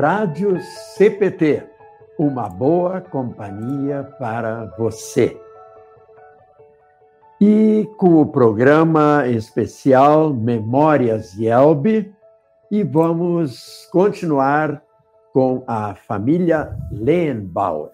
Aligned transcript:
Rádio 0.00 0.58
CPT, 0.96 1.62
uma 2.18 2.48
boa 2.48 3.02
companhia 3.02 4.02
para 4.18 4.64
você. 4.78 5.38
E 7.38 7.86
com 7.98 8.22
o 8.22 8.24
programa 8.24 9.28
especial 9.28 10.32
Memórias 10.32 11.34
Yelbe, 11.34 12.14
e 12.70 12.82
vamos 12.82 13.86
continuar 13.92 14.82
com 15.34 15.62
a 15.66 15.94
família 15.94 16.74
Lehenbauer. 16.90 17.92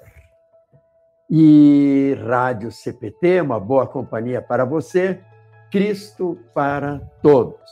E 1.29 2.16
Rádio 2.25 2.70
CPT, 2.70 3.41
uma 3.41 3.59
boa 3.59 3.84
companhia 3.84 4.41
para 4.41 4.65
você, 4.65 5.19
Cristo 5.73 6.38
para 6.55 7.01
todos. 7.20 7.69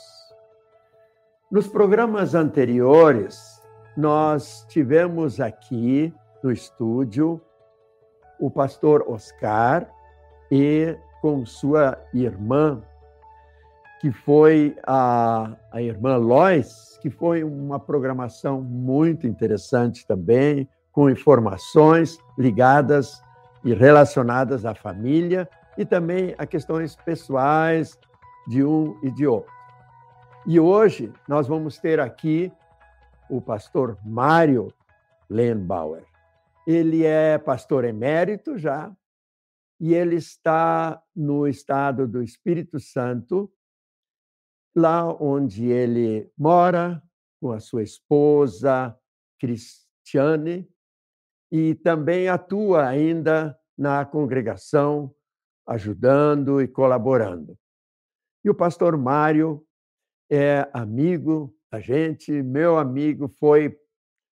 Nos 1.52 1.68
programas 1.68 2.34
anteriores, 2.34 3.53
nós 3.96 4.66
tivemos 4.68 5.40
aqui 5.40 6.12
no 6.42 6.50
estúdio 6.50 7.40
o 8.40 8.50
pastor 8.50 9.04
Oscar 9.08 9.88
e 10.50 10.96
com 11.22 11.46
sua 11.46 11.98
irmã, 12.12 12.82
que 14.00 14.12
foi 14.12 14.76
a, 14.86 15.56
a 15.72 15.80
irmã 15.80 16.16
Lois, 16.16 16.98
que 17.00 17.08
foi 17.08 17.42
uma 17.42 17.78
programação 17.78 18.60
muito 18.60 19.26
interessante 19.26 20.06
também, 20.06 20.68
com 20.92 21.08
informações 21.08 22.18
ligadas 22.36 23.22
e 23.64 23.72
relacionadas 23.72 24.66
à 24.66 24.74
família 24.74 25.48
e 25.78 25.84
também 25.84 26.34
a 26.36 26.46
questões 26.46 26.96
pessoais 26.96 27.98
de 28.46 28.62
um 28.62 28.98
e 29.02 29.10
de 29.10 29.26
outro. 29.26 29.52
E 30.46 30.60
hoje 30.60 31.12
nós 31.26 31.48
vamos 31.48 31.78
ter 31.78 31.98
aqui 31.98 32.52
o 33.28 33.40
pastor 33.40 33.98
Mário 34.04 34.72
Lenbauer. 35.28 36.04
Ele 36.66 37.04
é 37.04 37.38
pastor 37.38 37.84
emérito 37.84 38.56
já, 38.56 38.94
e 39.80 39.92
ele 39.94 40.16
está 40.16 41.02
no 41.14 41.46
estado 41.46 42.06
do 42.06 42.22
Espírito 42.22 42.78
Santo, 42.78 43.52
lá 44.74 45.12
onde 45.22 45.66
ele 45.66 46.30
mora 46.36 47.02
com 47.40 47.52
a 47.52 47.60
sua 47.60 47.82
esposa 47.82 48.98
Cristiane, 49.38 50.68
e 51.50 51.74
também 51.74 52.28
atua 52.28 52.86
ainda 52.86 53.58
na 53.76 54.04
congregação, 54.04 55.14
ajudando 55.66 56.60
e 56.60 56.68
colaborando. 56.68 57.58
E 58.44 58.50
o 58.50 58.54
pastor 58.54 58.96
Mário 58.96 59.64
é 60.30 60.68
amigo 60.72 61.54
da 61.74 61.80
gente, 61.80 62.30
meu 62.30 62.78
amigo, 62.78 63.26
foi 63.26 63.76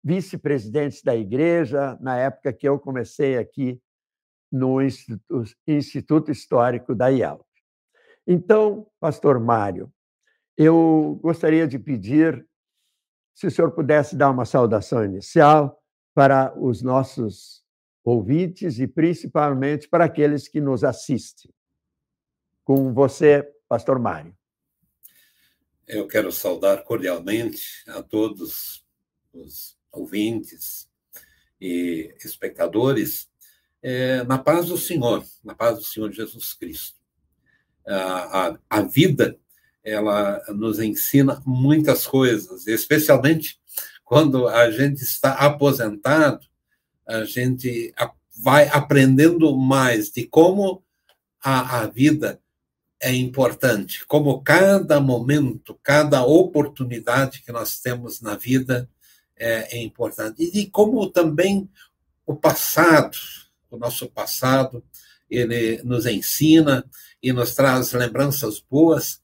vice-presidente 0.03 1.05
da 1.05 1.15
igreja 1.15 1.97
na 2.01 2.19
época 2.19 2.53
que 2.53 2.69
eu 2.69 2.81
comecei 2.81 3.39
aqui 3.39 3.81
no 4.51 4.83
Instituto, 4.83 5.55
Instituto 5.67 6.31
Histórico 6.33 6.97
da 6.97 7.09
IELP. 7.09 7.47
Então, 8.27 8.91
pastor 8.99 9.39
Mário, 9.39 9.93
eu 10.57 11.21
gostaria 11.23 11.69
de 11.69 11.79
pedir 11.79 12.45
se 13.37 13.47
o 13.47 13.51
senhor 13.51 13.71
pudesse 13.71 14.17
dar 14.17 14.31
uma 14.31 14.45
saudação 14.45 15.05
inicial 15.05 15.81
para 16.15 16.53
os 16.59 16.83
nossos 16.83 17.65
ouvintes 18.05 18.81
e 18.81 18.89
principalmente 18.89 19.89
para 19.89 20.07
aqueles 20.07 20.49
que 20.49 20.61
nos 20.61 20.83
assistem. 20.83 21.53
Com 22.65 22.93
você, 22.93 23.49
pastor 23.69 24.01
Mário. 24.01 24.38
Eu 25.89 26.07
quero 26.07 26.31
saudar 26.31 26.85
cordialmente 26.85 27.83
a 27.87 28.03
todos 28.03 28.85
os 29.33 29.75
ouvintes 29.91 30.87
e 31.59 32.15
espectadores 32.23 33.27
é, 33.83 34.23
na 34.25 34.37
paz 34.37 34.67
do 34.67 34.77
Senhor, 34.77 35.25
na 35.43 35.55
paz 35.55 35.79
do 35.79 35.85
Senhor 35.85 36.13
Jesus 36.13 36.53
Cristo. 36.53 37.01
A, 37.87 38.49
a, 38.49 38.59
a 38.69 38.83
vida, 38.83 39.41
ela 39.83 40.45
nos 40.51 40.79
ensina 40.79 41.43
muitas 41.47 42.07
coisas, 42.07 42.67
especialmente 42.67 43.59
quando 44.05 44.47
a 44.47 44.71
gente 44.71 45.03
está 45.03 45.33
aposentado, 45.37 46.47
a 47.07 47.25
gente 47.25 47.95
vai 48.37 48.69
aprendendo 48.69 49.57
mais 49.57 50.11
de 50.11 50.27
como 50.27 50.85
a, 51.43 51.81
a 51.81 51.87
vida 51.87 52.43
é 53.01 53.15
importante, 53.15 54.05
como 54.07 54.43
cada 54.43 55.01
momento, 55.01 55.79
cada 55.83 56.25
oportunidade 56.25 57.43
que 57.43 57.53
nós 57.53 57.81
temos 57.81 58.21
na 58.21 58.35
vida 58.35 58.89
é, 59.37 59.79
é 59.79 59.83
importante. 59.83 60.43
E 60.43 60.67
como 60.67 61.09
também 61.09 61.71
o 62.27 62.35
passado, 62.35 63.17
o 63.71 63.77
nosso 63.77 64.09
passado, 64.09 64.83
ele 65.31 65.81
nos 65.85 66.07
ensina 66.07 66.85
e 67.23 67.33
nos 67.33 67.55
traz 67.55 67.93
lembranças 67.93 68.61
boas 68.61 69.23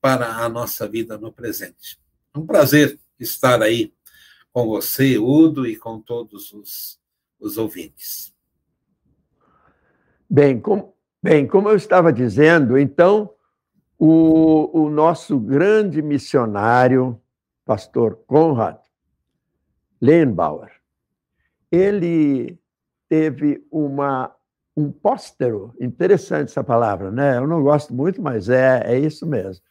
para 0.00 0.36
a 0.36 0.48
nossa 0.48 0.88
vida 0.88 1.16
no 1.16 1.32
presente. 1.32 1.98
É 2.34 2.38
um 2.38 2.46
prazer 2.46 2.98
estar 3.20 3.62
aí 3.62 3.92
com 4.52 4.66
você, 4.66 5.16
Udo, 5.16 5.66
e 5.66 5.76
com 5.76 6.00
todos 6.00 6.52
os, 6.52 7.00
os 7.38 7.56
ouvintes. 7.56 8.34
Bem, 10.28 10.60
como, 10.60 10.94
bem, 11.22 11.46
como 11.46 11.68
eu 11.68 11.76
estava 11.76 12.12
dizendo, 12.12 12.76
então, 12.76 13.30
o, 13.98 14.82
o 14.86 14.90
nosso 14.90 15.38
grande 15.38 16.02
missionário, 16.02 17.20
pastor 17.64 18.16
Conrad 18.26 18.78
Lehnbauer, 20.00 20.72
ele 21.70 22.58
teve 23.08 23.64
uma, 23.70 24.34
um 24.76 24.90
póstero, 24.90 25.72
interessante 25.80 26.48
essa 26.48 26.64
palavra, 26.64 27.10
né? 27.10 27.36
Eu 27.36 27.46
não 27.46 27.62
gosto 27.62 27.94
muito, 27.94 28.20
mas 28.20 28.48
é, 28.48 28.82
é 28.84 28.98
isso 28.98 29.24
mesmo. 29.24 29.62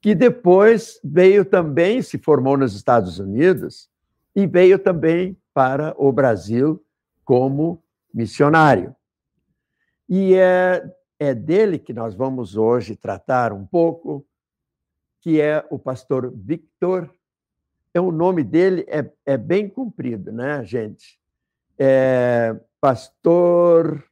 Que 0.00 0.14
depois 0.14 1.00
veio 1.02 1.44
também, 1.44 2.00
se 2.00 2.16
formou 2.18 2.56
nos 2.56 2.74
Estados 2.76 3.18
Unidos, 3.18 3.90
e 4.36 4.46
veio 4.46 4.78
também 4.78 5.36
para 5.52 5.94
o 5.98 6.12
Brasil 6.12 6.82
como 7.24 7.82
missionário. 8.14 8.94
E 10.10 10.34
é, 10.34 10.82
é 11.20 11.32
dele 11.32 11.78
que 11.78 11.94
nós 11.94 12.16
vamos 12.16 12.56
hoje 12.56 12.96
tratar 12.96 13.52
um 13.52 13.64
pouco, 13.64 14.26
que 15.20 15.40
é 15.40 15.64
o 15.70 15.78
pastor 15.78 16.32
Victor. 16.34 17.08
É, 17.94 18.00
o 18.00 18.10
nome 18.10 18.42
dele 18.42 18.84
é, 18.88 19.08
é 19.24 19.36
bem 19.36 19.68
comprido, 19.68 20.32
né, 20.32 20.64
gente? 20.64 21.16
É, 21.78 22.58
pastor. 22.80 24.04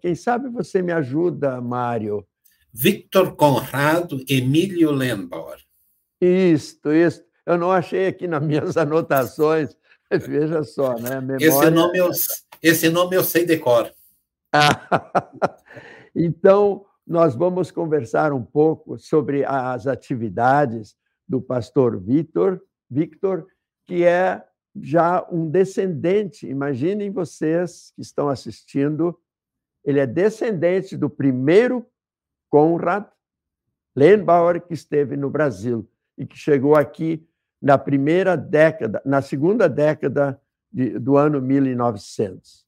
Quem 0.00 0.16
sabe 0.16 0.48
você 0.48 0.82
me 0.82 0.92
ajuda, 0.92 1.60
Mário? 1.60 2.26
Victor 2.72 3.36
Conrado 3.36 4.20
Emílio 4.28 4.90
Lembauer. 4.90 5.60
Isto, 6.20 6.92
isso. 6.92 7.22
Eu 7.46 7.56
não 7.56 7.70
achei 7.70 8.08
aqui 8.08 8.26
nas 8.26 8.42
minhas 8.42 8.74
anotações. 8.76 9.76
Veja 10.10 10.64
só, 10.64 10.98
né? 10.98 11.20
Memória... 11.20 11.46
Esse, 11.46 11.70
nome 11.70 11.98
eu, 11.98 12.10
esse 12.60 12.88
nome 12.88 13.14
eu 13.14 13.22
sei 13.22 13.46
decor. 13.46 13.92
então, 16.14 16.86
nós 17.06 17.34
vamos 17.34 17.70
conversar 17.70 18.32
um 18.32 18.42
pouco 18.42 18.98
sobre 18.98 19.44
as 19.44 19.86
atividades 19.86 20.96
do 21.28 21.40
pastor 21.40 21.98
Victor, 21.98 22.62
Victor, 22.90 23.46
que 23.86 24.04
é 24.04 24.44
já 24.74 25.26
um 25.30 25.48
descendente. 25.48 26.46
Imaginem 26.46 27.10
vocês 27.10 27.92
que 27.94 28.02
estão 28.02 28.28
assistindo, 28.28 29.18
ele 29.84 30.00
é 30.00 30.06
descendente 30.06 30.96
do 30.96 31.10
primeiro 31.10 31.86
Conrad 32.48 33.06
Lenbauer 33.94 34.60
que 34.60 34.74
esteve 34.74 35.16
no 35.16 35.30
Brasil 35.30 35.88
e 36.16 36.26
que 36.26 36.36
chegou 36.36 36.74
aqui 36.74 37.26
na 37.60 37.78
primeira 37.78 38.36
década, 38.36 39.00
na 39.04 39.22
segunda 39.22 39.68
década 39.68 40.40
de, 40.72 40.98
do 40.98 41.16
ano 41.16 41.40
1900. 41.40 42.63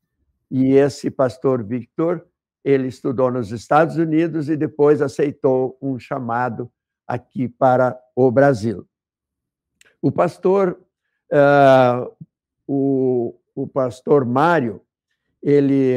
E 0.50 0.74
esse 0.74 1.10
pastor 1.10 1.62
Victor, 1.62 2.26
ele 2.64 2.88
estudou 2.88 3.30
nos 3.30 3.50
Estados 3.52 3.96
Unidos 3.96 4.48
e 4.48 4.56
depois 4.56 5.00
aceitou 5.00 5.78
um 5.80 5.98
chamado 5.98 6.70
aqui 7.06 7.48
para 7.48 7.98
o 8.14 8.30
Brasil. 8.30 8.86
O 10.02 10.10
pastor, 10.10 10.80
uh, 11.32 12.16
o, 12.66 13.38
o 13.54 13.66
pastor 13.66 14.24
Mário, 14.24 14.80
ele, 15.42 15.94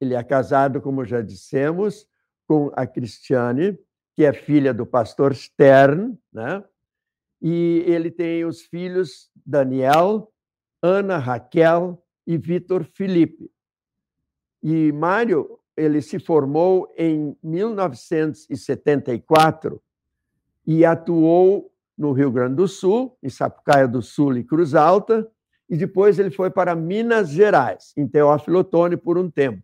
ele 0.00 0.14
é 0.14 0.22
casado, 0.22 0.80
como 0.80 1.04
já 1.04 1.22
dissemos, 1.22 2.06
com 2.46 2.70
a 2.74 2.86
Cristiane, 2.86 3.78
que 4.14 4.24
é 4.24 4.32
filha 4.32 4.72
do 4.72 4.86
pastor 4.86 5.34
Stern, 5.34 6.16
né? 6.32 6.62
e 7.40 7.84
ele 7.86 8.10
tem 8.10 8.44
os 8.44 8.62
filhos 8.62 9.30
Daniel, 9.44 10.32
Ana 10.82 11.18
Raquel 11.18 12.02
e 12.26 12.36
Vitor 12.36 12.84
Felipe. 12.84 13.50
E 14.68 14.90
Mário, 14.90 15.60
ele 15.76 16.02
se 16.02 16.18
formou 16.18 16.92
em 16.98 17.36
1974 17.40 19.80
e 20.66 20.84
atuou 20.84 21.72
no 21.96 22.10
Rio 22.10 22.32
Grande 22.32 22.56
do 22.56 22.66
Sul, 22.66 23.16
em 23.22 23.28
Sapucaia 23.28 23.86
do 23.86 24.02
Sul 24.02 24.36
e 24.36 24.42
Cruz 24.42 24.74
Alta, 24.74 25.24
e 25.70 25.76
depois 25.76 26.18
ele 26.18 26.32
foi 26.32 26.50
para 26.50 26.74
Minas 26.74 27.28
Gerais, 27.28 27.92
em 27.96 28.08
Teófilo 28.08 28.58
Otoni, 28.58 28.96
por 28.96 29.16
um 29.16 29.30
tempo. 29.30 29.62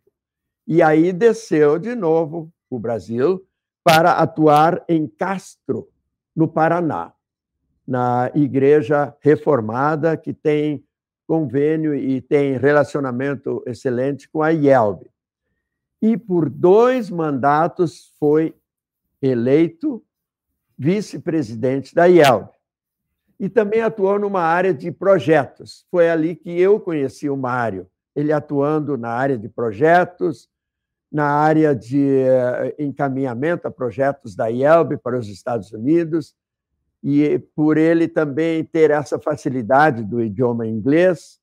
E 0.69 0.81
aí 0.81 1.12
desceu 1.12 1.81
de 1.81 1.96
novo 1.96 2.52
o 2.70 2.78
Brasil 2.78 3.44
para 3.82 4.12
atuar 4.12 4.84
em 4.88 5.08
Castro, 5.08 5.88
no 6.32 6.46
Paraná, 6.46 7.12
na 7.84 8.31
Igreja 8.37 9.12
Reformada, 9.20 10.16
que 10.16 10.32
tem 10.32 10.84
convênio 11.32 11.94
e 11.94 12.20
tem 12.20 12.58
relacionamento 12.58 13.62
excelente 13.67 14.29
com 14.29 14.43
a 14.43 14.50
IELB. 14.50 15.11
E 16.02 16.14
por 16.14 16.50
dois 16.50 17.08
mandatos 17.08 18.12
foi 18.19 18.55
eleito 19.23 20.05
vice-presidente 20.76 21.94
da 21.94 22.05
IELB. 22.05 22.50
E 23.40 23.49
também 23.49 23.81
atuou 23.81 24.19
numa 24.19 24.43
área 24.43 24.75
de 24.75 24.93
projetos. 24.93 25.87
Foi 25.90 26.11
ali 26.11 26.37
que 26.37 26.50
eu 26.61 26.79
conheci 26.79 27.31
o 27.31 27.37
Mário, 27.37 27.87
ele 28.14 28.31
atuando 28.31 28.99
na 28.99 29.08
área 29.08 29.38
de 29.38 29.49
projetos, 29.49 30.50
na 31.11 31.31
área 31.31 31.75
de 31.75 32.11
eh, 32.11 32.76
encaminhamento 32.79 33.67
a 33.67 33.70
projetos 33.70 34.37
da 34.37 34.50
IELB 34.50 34.99
para 34.99 35.19
os 35.19 35.29
Estados 35.29 35.73
Unidos, 35.73 36.34
e 37.02 37.38
por 37.56 37.76
ele 37.76 38.06
também 38.06 38.64
ter 38.64 38.90
essa 38.90 39.19
facilidade 39.19 40.04
do 40.04 40.22
idioma 40.22 40.66
inglês 40.66 41.40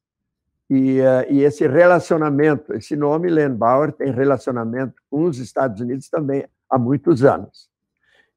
e, 0.70 1.02
uh, 1.02 1.26
e 1.30 1.42
esse 1.42 1.68
relacionamento. 1.68 2.74
Esse 2.74 2.96
nome, 2.96 3.30
Len 3.30 3.54
Bauer, 3.54 3.92
tem 3.92 4.12
relacionamento 4.12 5.02
com 5.10 5.24
os 5.24 5.38
Estados 5.40 5.82
Unidos 5.82 6.08
também 6.10 6.48
há 6.70 6.78
muitos 6.78 7.24
anos. 7.24 7.70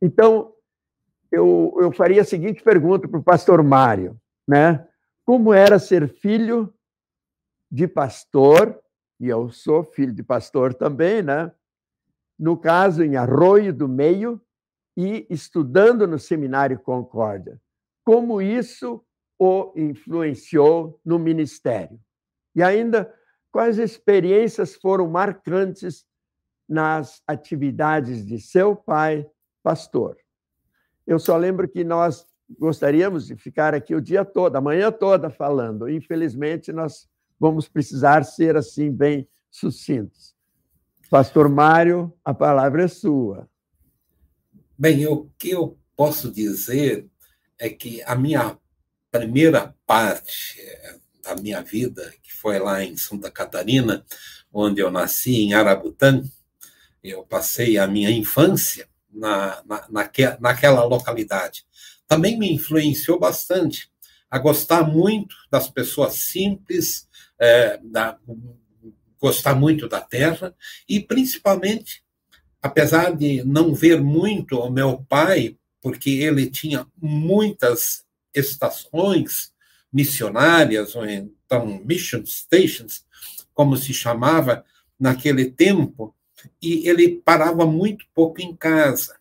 Então, 0.01 0.53
eu, 1.31 1.75
eu 1.81 1.93
faria 1.93 2.23
a 2.23 2.25
seguinte 2.25 2.63
pergunta 2.63 3.07
para 3.07 3.21
o 3.21 3.23
pastor 3.23 3.63
Mário, 3.63 4.17
né? 4.47 4.87
Como 5.25 5.53
era 5.53 5.79
ser 5.79 6.09
filho 6.09 6.73
de 7.71 7.87
pastor, 7.87 8.79
e 9.21 9.29
eu 9.29 9.51
sou 9.51 9.85
filho 9.85 10.13
de 10.13 10.23
pastor 10.23 10.75
também, 10.75 11.23
né? 11.23 11.53
No 12.39 12.57
caso, 12.57 13.05
em 13.05 13.17
Arroio 13.17 13.73
do 13.73 13.89
Meio, 13.89 14.41
e 14.97 15.27
estudando 15.31 16.07
no 16.07 16.19
Seminário 16.19 16.79
Concórdia. 16.79 17.61
Como 18.05 18.43
isso 18.43 19.05
o 19.39 19.73
influenciou 19.77 21.01
no 21.05 21.19
ministério? 21.19 21.99
E 22.55 22.63
ainda, 22.63 23.13
quais 23.51 23.79
experiências 23.79 24.75
foram 24.75 25.09
marcantes 25.09 26.05
nas 26.69 27.23
atividades 27.27 28.25
de 28.27 28.41
seu 28.41 28.77
pai, 28.77 29.27
pastor? 29.63 30.17
Eu 31.07 31.19
só 31.19 31.37
lembro 31.37 31.69
que 31.69 31.83
nós 31.83 32.27
gostaríamos 32.59 33.27
de 33.27 33.37
ficar 33.37 33.75
aqui 33.75 33.95
o 33.95 34.01
dia 34.01 34.25
todo, 34.25 34.57
a 34.57 34.61
manhã 34.61 34.93
toda 34.93 35.31
falando. 35.31 35.89
Infelizmente, 35.89 36.73
nós 36.73 37.09
vamos 37.39 37.69
precisar 37.69 38.25
ser 38.25 38.57
assim 38.57 38.91
bem 38.91 39.29
sucintos. 39.51 40.35
Pastor 41.11 41.49
Mário, 41.49 42.13
a 42.25 42.33
palavra 42.33 42.85
é 42.85 42.89
sua. 42.89 43.49
Bem, 44.83 45.07
o 45.07 45.31
que 45.39 45.51
eu 45.51 45.79
posso 45.95 46.29
dizer 46.29 47.07
é 47.57 47.71
que 47.71 48.03
a 48.03 48.17
minha 48.17 48.59
primeira 49.13 49.77
parte 49.87 50.61
eh, 50.61 50.99
da 51.23 51.37
minha 51.37 51.63
vida, 51.63 52.13
que 52.21 52.33
foi 52.33 52.59
lá 52.59 52.83
em 52.83 52.97
Santa 52.97 53.31
Catarina, 53.31 54.05
onde 54.53 54.81
eu 54.81 54.91
nasci, 54.91 55.37
em 55.37 55.55
Arabutã, 55.55 56.21
eu 57.01 57.23
passei 57.25 57.79
a 57.79 57.87
minha 57.87 58.11
infância 58.11 58.89
na, 59.09 59.63
na, 59.65 59.87
naque, 59.89 60.25
naquela 60.41 60.83
localidade. 60.83 61.65
Também 62.09 62.37
me 62.37 62.53
influenciou 62.53 63.21
bastante 63.21 63.89
a 64.29 64.37
gostar 64.37 64.83
muito 64.83 65.37
das 65.49 65.71
pessoas 65.71 66.15
simples, 66.15 67.09
é, 67.39 67.79
da, 67.85 68.19
gostar 69.21 69.55
muito 69.55 69.89
da 69.89 70.01
terra 70.01 70.53
e, 70.89 70.99
principalmente, 70.99 72.02
apesar 72.63 73.15
de 73.17 73.43
não 73.45 73.75
ver 73.75 74.01
muito 74.01 74.59
o 74.59 74.71
meu 74.71 75.05
pai, 75.09 75.57
porque 75.81 76.11
ele 76.11 76.49
tinha 76.49 76.87
muitas 76.97 78.05
estações 78.33 79.53
missionárias, 79.93 80.95
ou 80.95 81.05
então 81.05 81.83
mission 81.85 82.25
stations, 82.25 83.05
como 83.53 83.77
se 83.77 83.93
chamava 83.93 84.65
naquele 84.99 85.51
tempo, 85.51 86.15
e 86.61 86.89
ele 86.89 87.21
parava 87.25 87.67
muito 87.67 88.07
pouco 88.15 88.41
em 88.41 88.55
casa. 88.55 89.17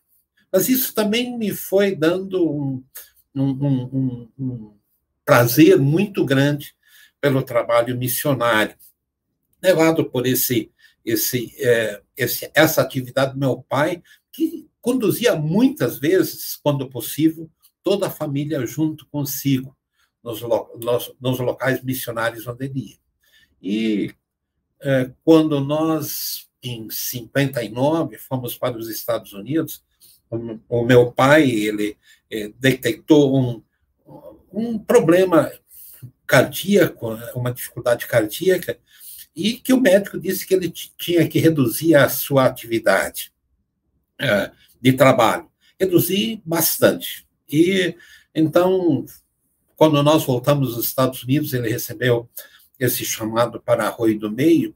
Mas 0.50 0.68
isso 0.68 0.94
também 0.94 1.36
me 1.36 1.52
foi 1.52 1.94
dando 1.94 2.48
um, 2.48 2.84
um, 3.34 3.50
um, 3.50 4.28
um 4.38 4.74
prazer 5.24 5.78
muito 5.78 6.24
grande 6.24 6.74
pelo 7.20 7.42
trabalho 7.42 7.96
missionário, 7.96 8.76
levado 9.62 10.04
por 10.04 10.26
esse 10.26 10.71
esse, 11.04 11.54
é, 11.58 12.02
esse, 12.16 12.50
essa 12.54 12.80
atividade 12.80 13.32
do 13.32 13.38
meu 13.38 13.64
pai, 13.68 14.02
que 14.32 14.68
conduzia 14.80 15.36
muitas 15.36 15.98
vezes, 15.98 16.58
quando 16.62 16.88
possível, 16.88 17.50
toda 17.82 18.06
a 18.06 18.10
família 18.10 18.64
junto 18.66 19.06
consigo, 19.06 19.76
nos, 20.22 20.40
nos, 20.40 21.14
nos 21.20 21.38
locais 21.40 21.82
missionários 21.82 22.46
onde 22.46 22.66
ele 22.66 22.80
ia. 22.80 22.96
E 23.60 24.14
é, 24.80 25.10
quando 25.24 25.60
nós, 25.60 26.48
em 26.62 26.88
59, 26.90 28.18
fomos 28.18 28.56
para 28.56 28.76
os 28.76 28.88
Estados 28.88 29.32
Unidos, 29.32 29.84
o, 30.30 30.58
o 30.68 30.84
meu 30.84 31.12
pai 31.12 31.50
ele 31.50 31.96
é, 32.30 32.52
detectou 32.58 33.36
um, 33.36 33.62
um 34.52 34.78
problema 34.78 35.52
cardíaco, 36.26 37.10
uma 37.34 37.52
dificuldade 37.52 38.06
cardíaca, 38.06 38.78
e 39.34 39.54
que 39.54 39.72
o 39.72 39.80
médico 39.80 40.18
disse 40.18 40.46
que 40.46 40.54
ele 40.54 40.70
tinha 40.70 41.26
que 41.26 41.38
reduzir 41.38 41.94
a 41.94 42.08
sua 42.08 42.44
atividade 42.46 43.32
é, 44.18 44.50
de 44.80 44.92
trabalho. 44.92 45.48
Reduzir 45.78 46.40
bastante. 46.44 47.26
E 47.50 47.96
então, 48.34 49.04
quando 49.76 50.02
nós 50.02 50.24
voltamos 50.24 50.74
aos 50.74 50.84
Estados 50.84 51.22
Unidos, 51.22 51.52
ele 51.52 51.68
recebeu 51.68 52.28
esse 52.78 53.04
chamado 53.04 53.60
para 53.60 53.86
Arroio 53.86 54.18
do 54.18 54.30
Meio, 54.30 54.74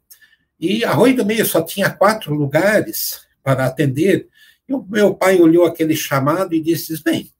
e 0.58 0.84
Arroio 0.84 1.16
do 1.16 1.26
Meio 1.26 1.44
só 1.44 1.60
tinha 1.62 1.90
quatro 1.90 2.34
lugares 2.34 3.26
para 3.42 3.66
atender, 3.66 4.28
e 4.68 4.74
o 4.74 4.82
meu 4.82 5.14
pai 5.14 5.40
olhou 5.40 5.64
aquele 5.64 5.94
chamado 5.94 6.54
e 6.54 6.60
disse: 6.60 7.02
bem, 7.02 7.30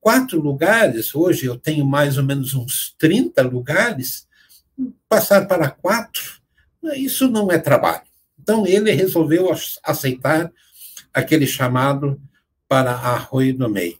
quatro 0.00 0.40
lugares, 0.40 1.14
hoje 1.14 1.46
eu 1.46 1.56
tenho 1.56 1.84
mais 1.84 2.18
ou 2.18 2.24
menos 2.24 2.54
uns 2.54 2.94
30 2.98 3.42
lugares, 3.42 4.26
passar 5.08 5.46
para 5.46 5.70
quatro, 5.70 6.40
isso 6.94 7.28
não 7.28 7.50
é 7.50 7.58
trabalho. 7.58 8.02
Então, 8.38 8.66
ele 8.66 8.92
resolveu 8.92 9.50
aceitar 9.82 10.52
aquele 11.12 11.46
chamado 11.46 12.20
para 12.68 12.92
Arroio 12.92 13.56
do 13.56 13.68
Meio. 13.68 13.98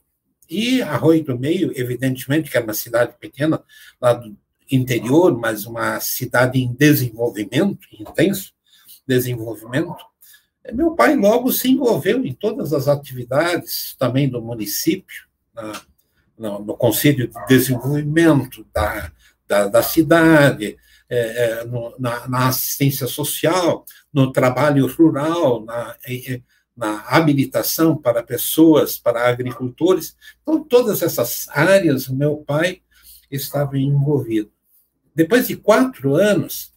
E 0.48 0.82
Arroio 0.82 1.24
do 1.24 1.38
Meio, 1.38 1.72
evidentemente, 1.74 2.50
que 2.50 2.56
é 2.56 2.60
uma 2.60 2.74
cidade 2.74 3.14
pequena, 3.18 3.62
lá 4.00 4.12
do 4.12 4.36
interior, 4.70 5.36
mas 5.36 5.66
uma 5.66 5.98
cidade 6.00 6.60
em 6.60 6.72
desenvolvimento, 6.72 7.86
intenso 7.92 8.52
desenvolvimento, 9.06 10.04
meu 10.72 10.92
pai 10.92 11.14
logo 11.14 11.52
se 11.52 11.70
envolveu 11.70 12.24
em 12.24 12.32
todas 12.32 12.72
as 12.72 12.88
atividades 12.88 13.94
também 13.98 14.28
do 14.28 14.42
município, 14.42 15.26
na, 15.54 15.80
no, 16.36 16.58
no 16.58 16.76
Conselho 16.76 17.28
de 17.28 17.46
Desenvolvimento 17.46 18.66
da, 18.74 19.12
da, 19.48 19.68
da 19.68 19.82
cidade, 19.82 20.76
é, 21.08 21.18
é, 21.18 21.64
no, 21.64 21.94
na, 21.98 22.28
na, 22.28 22.48
assistência 22.48 23.06
social, 23.06 23.84
no 24.12 24.32
trabalho 24.32 24.86
rural, 24.86 25.64
na, 25.64 25.96
na 26.76 27.00
habilitação 27.08 27.96
para 27.96 28.22
pessoas, 28.22 28.98
para 28.98 29.28
agricultores. 29.28 30.16
Então, 30.42 30.62
todas 30.62 31.02
essas 31.02 31.48
áreas, 31.50 32.08
meu 32.08 32.38
pai 32.38 32.82
estava 33.30 33.78
envolvido. 33.78 34.50
Depois 35.14 35.46
de 35.46 35.56
quatro 35.56 36.14
anos 36.14 36.72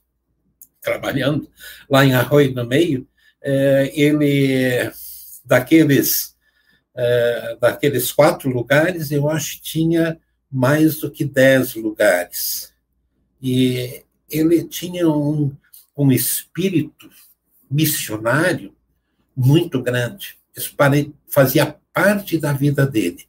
trabalhando 0.82 1.50
lá 1.90 2.06
em 2.06 2.14
Arroio 2.14 2.54
do 2.54 2.66
Meio, 2.66 3.08
é, 3.42 3.92
ele, 3.94 4.92
daqueles, 5.44 6.36
é, 6.96 7.58
daqueles 7.60 8.12
quatro 8.12 8.50
lugares, 8.50 9.12
eu 9.12 9.30
acho 9.30 9.58
que 9.58 9.62
tinha 9.64 10.20
mais 10.52 11.00
do 11.00 11.12
que 11.12 11.24
dez 11.24 11.76
lugares. 11.76 12.74
E 13.42 14.04
ele 14.30 14.64
tinha 14.66 15.08
um, 15.08 15.56
um 15.96 16.12
espírito 16.12 17.10
missionário 17.70 18.74
muito 19.36 19.82
grande. 19.82 20.38
Isso 20.56 20.76
fazia 21.28 21.76
parte 21.94 22.38
da 22.38 22.52
vida 22.52 22.86
dele. 22.86 23.28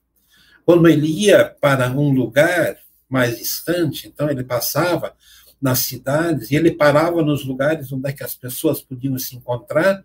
Quando 0.65 0.89
ele 0.89 1.07
ia 1.07 1.45
para 1.45 1.91
um 1.91 2.11
lugar 2.13 2.79
mais 3.09 3.39
distante, 3.39 4.09
então 4.09 4.31
ele 4.31 4.45
passava 4.45 5.15
nas 5.61 5.81
cidades 5.81 6.51
e 6.51 6.57
ele 6.57 6.71
parava 6.71 7.23
nos 7.23 7.45
lugares 7.45 7.93
onde 7.93 8.09
é 8.09 8.13
que 8.13 8.25
as 8.25 8.35
pessoas 8.35 8.81
podiam 8.81 9.19
se 9.19 9.37
encontrar 9.37 10.03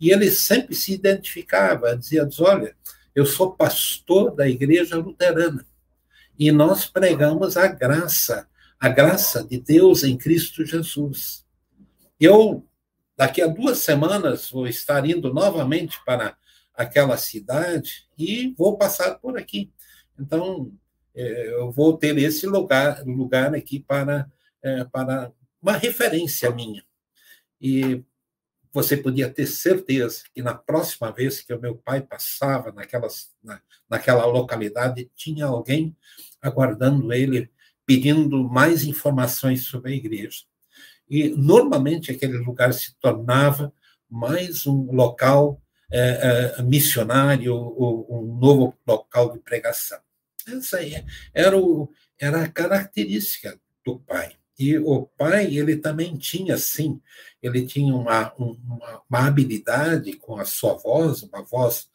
e 0.00 0.10
ele 0.10 0.30
sempre 0.30 0.74
se 0.74 0.92
identificava, 0.92 1.96
dizia, 1.96 2.28
olha, 2.40 2.74
Eu 3.14 3.24
sou 3.24 3.52
pastor 3.52 4.34
da 4.34 4.48
igreja 4.48 4.96
luterana. 4.96 5.64
E 6.38 6.50
nós 6.50 6.86
pregamos 6.86 7.56
a 7.56 7.68
graça, 7.68 8.48
a 8.78 8.88
graça 8.88 9.44
de 9.44 9.58
Deus 9.60 10.02
em 10.02 10.16
Cristo 10.16 10.64
Jesus. 10.64 11.46
Eu, 12.18 12.66
daqui 13.16 13.40
a 13.40 13.46
duas 13.46 13.78
semanas, 13.78 14.50
vou 14.50 14.66
estar 14.66 15.08
indo 15.08 15.32
novamente 15.32 15.98
para 16.04 16.36
aquela 16.74 17.16
cidade 17.16 18.08
e 18.18 18.52
vou 18.58 18.76
passar 18.76 19.14
por 19.18 19.38
aqui. 19.38 19.72
Então, 20.18 20.72
é, 21.14 21.54
eu 21.54 21.70
vou 21.70 21.96
ter 21.96 22.18
esse 22.18 22.46
lugar, 22.46 23.04
lugar 23.04 23.54
aqui 23.54 23.78
para, 23.78 24.30
é, 24.62 24.84
para 24.84 25.32
uma 25.62 25.72
referência 25.76 26.50
minha. 26.50 26.84
E 27.60 28.02
você 28.74 28.96
podia 28.96 29.30
ter 29.30 29.46
certeza 29.46 30.24
que 30.34 30.42
na 30.42 30.52
próxima 30.52 31.12
vez 31.12 31.40
que 31.40 31.54
o 31.54 31.60
meu 31.60 31.76
pai 31.76 32.02
passava 32.02 32.72
naquelas, 32.72 33.30
na, 33.42 33.60
naquela 33.88 34.26
localidade, 34.26 35.08
tinha 35.14 35.46
alguém 35.46 35.96
aguardando 36.42 37.12
ele, 37.12 37.48
pedindo 37.86 38.42
mais 38.42 38.84
informações 38.84 39.64
sobre 39.64 39.92
a 39.92 39.94
igreja. 39.94 40.42
E, 41.08 41.28
normalmente, 41.28 42.10
aquele 42.10 42.38
lugar 42.38 42.74
se 42.74 42.96
tornava 42.96 43.72
mais 44.10 44.66
um 44.66 44.90
local 44.90 45.62
é, 45.92 46.56
é, 46.58 46.62
missionário, 46.62 47.54
um 47.54 48.36
novo 48.40 48.76
local 48.84 49.32
de 49.32 49.38
pregação. 49.38 50.00
Essa 50.48 50.78
aí 50.78 51.04
era, 51.32 51.56
o, 51.56 51.92
era 52.18 52.42
a 52.42 52.48
característica 52.48 53.56
do 53.84 54.00
pai. 54.00 54.36
E 54.58 54.78
o 54.78 55.06
pai, 55.18 55.56
ele 55.56 55.76
também 55.76 56.16
tinha, 56.16 56.56
sim, 56.56 57.00
ele 57.42 57.66
tinha 57.66 57.94
uma, 57.94 58.32
uma, 58.34 59.02
uma 59.08 59.26
habilidade 59.26 60.12
com 60.14 60.36
a 60.36 60.44
sua 60.44 60.74
voz, 60.74 61.22
uma 61.22 61.42
voz 61.42 61.88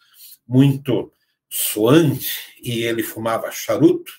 muito 0.47 1.11
soante, 1.49 2.37
e 2.61 2.83
ele 2.83 3.01
fumava 3.01 3.49
charuto, 3.49 4.11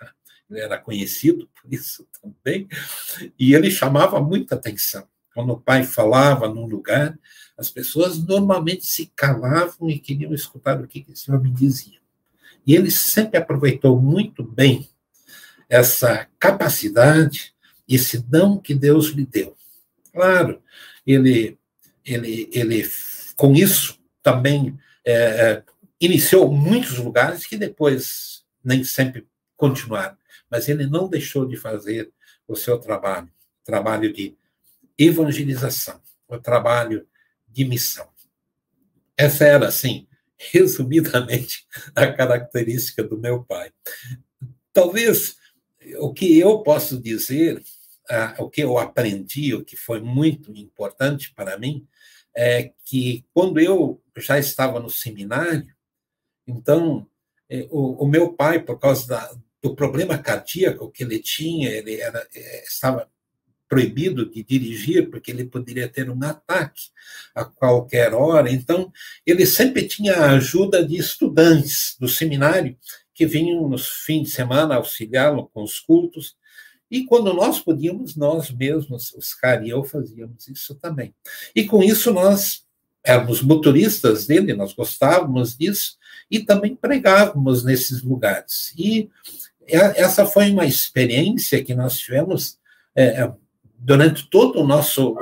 né? 0.00 0.10
ele 0.50 0.60
era 0.60 0.78
conhecido 0.78 1.48
por 1.60 1.72
isso 1.72 2.06
também, 2.20 2.68
e 3.38 3.54
ele 3.54 3.70
chamava 3.70 4.20
muita 4.20 4.54
atenção. 4.54 5.08
Quando 5.34 5.52
o 5.52 5.60
pai 5.60 5.82
falava 5.82 6.48
num 6.48 6.66
lugar, 6.66 7.18
as 7.58 7.70
pessoas 7.70 8.18
normalmente 8.22 8.84
se 8.84 9.12
calavam 9.14 9.88
e 9.88 9.98
queriam 9.98 10.34
escutar 10.34 10.80
o 10.80 10.86
que 10.86 11.04
esse 11.10 11.30
homem 11.30 11.52
dizia. 11.52 11.98
E 12.66 12.74
ele 12.74 12.90
sempre 12.90 13.38
aproveitou 13.38 14.00
muito 14.00 14.42
bem 14.42 14.88
essa 15.68 16.26
capacidade 16.38 17.54
esse 17.88 18.18
dom 18.18 18.58
que 18.58 18.74
Deus 18.74 19.08
lhe 19.08 19.24
deu. 19.24 19.56
Claro, 20.12 20.62
ele, 21.06 21.58
ele, 22.04 22.48
ele 22.52 22.90
com 23.36 23.54
isso 23.54 23.98
também 24.22 24.78
é, 25.04 25.12
é, 25.12 25.62
iniciou 26.00 26.50
muitos 26.50 26.98
lugares 26.98 27.46
que 27.46 27.56
depois 27.56 28.44
nem 28.64 28.82
sempre 28.82 29.26
continuaram, 29.56 30.16
mas 30.50 30.68
ele 30.68 30.86
não 30.86 31.08
deixou 31.08 31.46
de 31.46 31.56
fazer 31.56 32.10
o 32.48 32.56
seu 32.56 32.78
trabalho, 32.78 33.30
trabalho 33.64 34.12
de 34.12 34.36
evangelização, 34.98 36.00
o 36.28 36.38
trabalho 36.38 37.06
de 37.48 37.64
missão. 37.64 38.08
Essa 39.16 39.44
era, 39.44 39.68
assim, 39.68 40.06
resumidamente, 40.52 41.66
a 41.94 42.06
característica 42.12 43.02
do 43.02 43.16
meu 43.16 43.42
pai. 43.44 43.72
Talvez 44.72 45.36
o 45.98 46.12
que 46.12 46.38
eu 46.38 46.62
posso 46.62 47.00
dizer 47.00 47.62
o 48.38 48.48
que 48.48 48.62
eu 48.62 48.78
aprendi, 48.78 49.54
o 49.54 49.64
que 49.64 49.76
foi 49.76 50.00
muito 50.00 50.52
importante 50.52 51.32
para 51.34 51.58
mim, 51.58 51.86
é 52.34 52.72
que 52.84 53.24
quando 53.32 53.58
eu 53.58 54.02
já 54.18 54.38
estava 54.38 54.78
no 54.78 54.90
seminário, 54.90 55.74
então, 56.46 57.06
eh, 57.48 57.66
o, 57.70 58.04
o 58.04 58.06
meu 58.06 58.32
pai, 58.32 58.60
por 58.62 58.78
causa 58.78 59.06
da, 59.06 59.34
do 59.62 59.74
problema 59.74 60.16
cardíaco 60.18 60.90
que 60.90 61.02
ele 61.02 61.18
tinha, 61.18 61.70
ele 61.70 62.00
era, 62.00 62.26
eh, 62.34 62.64
estava 62.64 63.10
proibido 63.68 64.30
de 64.30 64.44
dirigir, 64.44 65.10
porque 65.10 65.30
ele 65.30 65.44
poderia 65.44 65.88
ter 65.88 66.08
um 66.08 66.22
ataque 66.22 66.84
a 67.34 67.44
qualquer 67.44 68.14
hora. 68.14 68.50
Então, 68.50 68.92
ele 69.24 69.44
sempre 69.44 69.86
tinha 69.88 70.14
a 70.14 70.32
ajuda 70.32 70.86
de 70.86 70.96
estudantes 70.96 71.96
do 71.98 72.08
seminário 72.08 72.76
que 73.12 73.26
vinham 73.26 73.68
nos 73.68 73.88
fins 73.88 74.28
de 74.28 74.30
semana 74.30 74.76
auxiliá-lo 74.76 75.48
com 75.48 75.62
os 75.62 75.80
cultos. 75.80 76.36
E 76.90 77.04
quando 77.04 77.32
nós 77.32 77.58
podíamos, 77.60 78.16
nós 78.16 78.50
mesmos, 78.50 79.14
Oscar 79.14 79.64
e 79.64 79.70
eu, 79.70 79.82
fazíamos 79.84 80.46
isso 80.48 80.74
também. 80.74 81.14
E 81.54 81.64
com 81.64 81.82
isso 81.82 82.12
nós 82.12 82.64
éramos 83.02 83.40
motoristas 83.40 84.26
dele, 84.26 84.52
nós 84.52 84.72
gostávamos 84.72 85.56
disso, 85.56 85.96
e 86.30 86.40
também 86.40 86.74
pregávamos 86.74 87.64
nesses 87.64 88.02
lugares. 88.02 88.74
E 88.76 89.08
essa 89.68 90.26
foi 90.26 90.50
uma 90.50 90.66
experiência 90.66 91.62
que 91.62 91.74
nós 91.74 91.98
tivemos 91.98 92.58
é, 92.94 93.22
é 93.22 93.32
durante 93.78 94.28
todo 94.28 94.60
o 94.60 94.66
nosso 94.66 95.16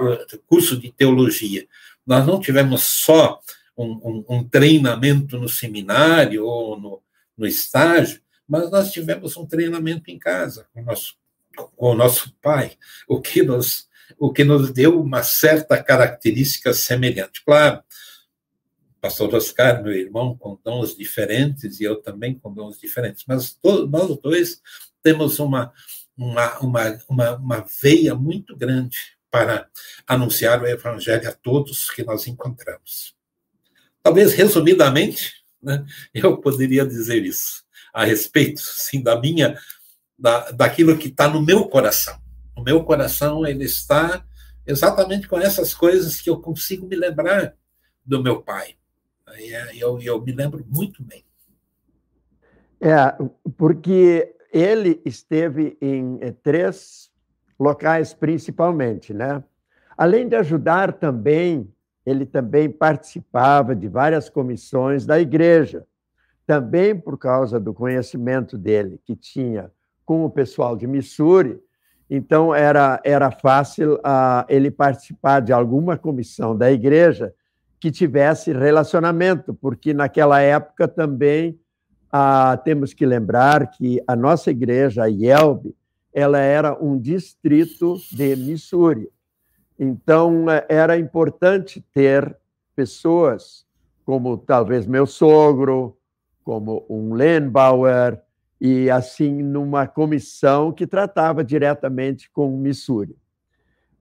curso 0.47 0.79
de 0.79 0.93
teologia. 0.93 1.67
Nós 2.07 2.27
não 2.27 2.41
tivemos 2.41 2.83
só 2.83 3.41
um, 3.77 3.85
um, 3.85 4.25
um 4.29 4.45
treinamento 4.45 5.39
no 5.39 5.49
seminário 5.49 6.45
ou 6.47 6.79
no, 6.79 7.03
no 7.37 7.47
estágio, 7.47 8.21
mas 8.47 8.71
nós 8.71 8.93
tivemos 8.93 9.37
um 9.37 9.47
treinamento 9.47 10.11
em 10.11 10.19
casa, 10.19 10.67
com 10.73 10.81
o 10.81 10.85
nosso 10.85 11.17
com 11.55 11.91
o 11.91 11.95
nosso 11.95 12.35
pai, 12.41 12.77
o 13.09 13.21
que 13.21 13.43
nos, 13.43 13.89
o 14.19 14.33
que 14.33 14.45
nos 14.45 14.73
deu 14.73 15.01
uma 15.01 15.23
certa 15.23 15.83
característica 15.83 16.73
semelhante. 16.73 17.43
Claro, 17.45 17.83
pastor 19.01 19.35
Oscar, 19.35 19.83
meu 19.83 19.93
irmão, 19.93 20.37
com 20.37 20.59
dons 20.65 20.97
diferentes, 20.97 21.81
e 21.81 21.85
eu 21.85 21.97
também 21.97 22.39
com 22.39 22.53
dons 22.53 22.79
diferentes, 22.79 23.25
mas 23.27 23.53
todos, 23.53 23.91
nós 23.91 24.19
dois 24.21 24.63
temos 25.03 25.39
uma, 25.39 25.73
uma, 26.17 26.59
uma, 26.61 26.99
uma, 27.09 27.37
uma 27.37 27.67
veia 27.83 28.15
muito 28.15 28.57
grande 28.57 28.97
para 29.31 29.69
anunciar 30.07 30.63
o 30.63 30.67
evangelho 30.67 31.29
a 31.29 31.33
todos 31.33 31.91
que 31.91 32.05
nós 32.05 32.27
encontramos. 32.27 33.15
Talvez, 34.03 34.33
resumidamente, 34.33 35.35
né, 35.63 35.85
eu 36.15 36.37
poderia 36.39 36.87
dizer 36.87 37.25
isso 37.25 37.65
a 37.93 38.05
respeito, 38.05 38.61
sim, 38.61 39.03
da 39.03 39.21
minha 39.21 39.59
da, 40.19 40.51
daquilo 40.51 40.97
que 40.97 41.09
está 41.09 41.29
no 41.29 41.43
meu 41.43 41.67
coração. 41.69 42.19
O 42.57 42.63
meu 42.63 42.85
coração 42.85 43.47
ele 43.47 43.65
está 43.65 44.25
exatamente 44.67 45.29
com 45.29 45.39
essas 45.39 45.75
coisas 45.75 46.21
que 46.21 46.31
eu 46.31 46.41
consigo 46.41 46.87
me 46.87 46.97
lembrar 46.97 47.55
do 48.05 48.23
meu 48.23 48.43
pai. 48.43 48.77
É, 49.29 49.77
eu, 49.77 50.01
eu 50.01 50.21
me 50.23 50.33
lembro 50.33 50.65
muito 50.69 51.03
bem. 51.03 51.25
É, 52.81 53.17
porque 53.57 54.35
ele 54.53 55.01
esteve 55.05 55.77
em 55.81 56.19
eh, 56.21 56.33
três 56.43 57.11
locais 57.59 58.13
principalmente, 58.13 59.13
né? 59.13 59.43
Além 59.97 60.29
de 60.29 60.37
ajudar 60.37 60.93
também, 60.93 61.73
ele 62.05 62.27
também 62.27 62.69
participava 62.71 63.75
de 63.75 63.89
várias 63.89 64.29
comissões 64.29 65.07
da 65.07 65.19
igreja, 65.19 65.87
também 66.47 66.99
por 66.99 67.17
causa 67.17 67.59
do 67.59 67.73
conhecimento 67.73 68.59
dele, 68.59 69.01
que 69.05 69.17
tinha 69.17 69.71
com 70.05 70.25
o 70.25 70.31
pessoal 70.31 70.77
de 70.77 70.87
Missouri, 70.87 71.59
então 72.09 72.55
era, 72.55 73.01
era 73.05 73.31
fácil 73.31 73.95
uh, 73.95 74.45
ele 74.49 74.71
participar 74.71 75.41
de 75.41 75.53
alguma 75.53 75.97
comissão 75.97 76.57
da 76.57 76.71
igreja 76.71 77.35
que 77.81 77.91
tivesse 77.91 78.53
relacionamento, 78.53 79.55
porque 79.55 79.93
naquela 79.93 80.41
época 80.41 80.87
também 80.87 81.59
uh, 82.13 82.63
temos 82.65 82.93
que 82.93 83.05
lembrar 83.05 83.71
que 83.71 84.03
a 84.07 84.15
nossa 84.15 84.51
igreja, 84.51 85.05
a 85.05 85.07
Yelb, 85.07 85.75
ela 86.13 86.39
era 86.39 86.79
um 86.83 86.99
distrito 86.99 87.97
de 88.13 88.37
Missouri. 88.37 89.09
Então 89.79 90.47
era 90.69 90.97
importante 90.97 91.85
ter 91.93 92.37
pessoas 92.77 93.67
como 94.05 94.37
talvez 94.37 94.87
meu 94.87 95.07
sogro, 95.07 95.97
como 96.45 96.85
um 96.89 97.15
Lenbauer, 97.15 98.21
e 98.67 98.91
assim 98.91 99.43
numa 99.43 99.87
comissão 99.87 100.73
que 100.73 100.87
tratava 100.87 101.45
diretamente 101.45 102.31
com 102.31 102.55
o 102.55 102.57
Missouri. 102.57 103.15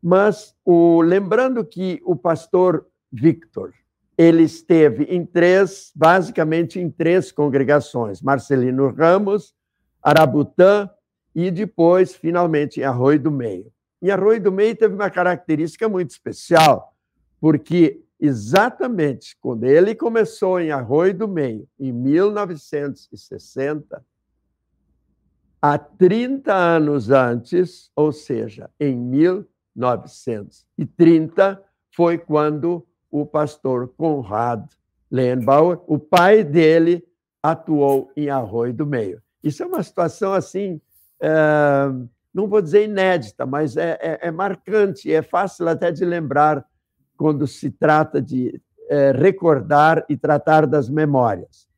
Mas 0.02 0.56
o, 0.64 1.02
lembrando 1.02 1.66
que 1.66 2.02
o 2.06 2.16
pastor 2.16 2.88
Victor 3.12 3.74
ele 4.18 4.44
esteve 4.44 5.04
em 5.04 5.26
três, 5.26 5.92
basicamente 5.94 6.80
em 6.80 6.90
três 6.90 7.30
congregações: 7.30 8.22
Marcelino 8.22 8.90
Ramos, 8.90 9.54
Arabutã 10.02 10.90
e 11.36 11.52
depois, 11.52 12.16
finalmente, 12.16 12.80
em 12.80 12.84
Arroio 12.84 13.20
do 13.20 13.32
Meio. 13.32 13.70
Em 14.02 14.12
Arroio 14.12 14.42
do 14.42 14.52
Meio 14.52 14.78
teve 14.78 14.96
uma 14.96 15.10
característica 15.10 15.90
muito 15.90 16.12
especial, 16.12 16.96
porque 17.38 18.02
exatamente 18.18 19.36
quando 19.42 19.66
ele 19.66 19.94
começou 19.94 20.58
em 20.58 20.72
Arroio 20.72 21.14
do 21.14 21.28
Meio, 21.28 21.68
em 21.78 21.92
1960, 21.92 24.02
há 25.64 25.78
30 25.78 26.54
anos 26.54 27.10
antes, 27.10 27.90
ou 27.96 28.12
seja, 28.12 28.70
em 28.78 28.98
1930, 28.98 31.64
foi 31.96 32.18
quando 32.18 32.86
o 33.10 33.26
pastor 33.26 33.88
Conrad 33.96 34.66
Lenbauer, 35.10 35.80
o 35.88 35.98
pai 35.98 36.44
dele, 36.44 37.02
atuou 37.42 38.12
em 38.18 38.30
Arroio 38.30 38.74
do 38.74 38.86
Meio. 38.86 39.22
Isso 39.42 39.64
é 39.64 39.66
uma 39.66 39.82
situação 39.82 40.34
assim, 40.34 40.82
é, 41.22 41.32
não 42.34 42.50
vou 42.50 42.62
dizer 42.62 42.84
inédita, 42.84 43.46
mas 43.46 43.78
é, 43.78 43.98
é, 44.02 44.28
é, 44.28 44.32
marcante, 44.32 45.14
é 45.14 45.22
fácil 45.22 45.70
até 45.70 45.94
de 45.94 46.04
lembrar 46.04 46.66
quando 47.16 47.48
se 47.48 47.72
trata 47.72 48.22
de 48.22 48.62
é, 48.90 49.14
recordar 49.14 50.06
e 50.10 50.18
tratar 50.18 50.68
das 50.68 50.90
memórias. 50.90 51.70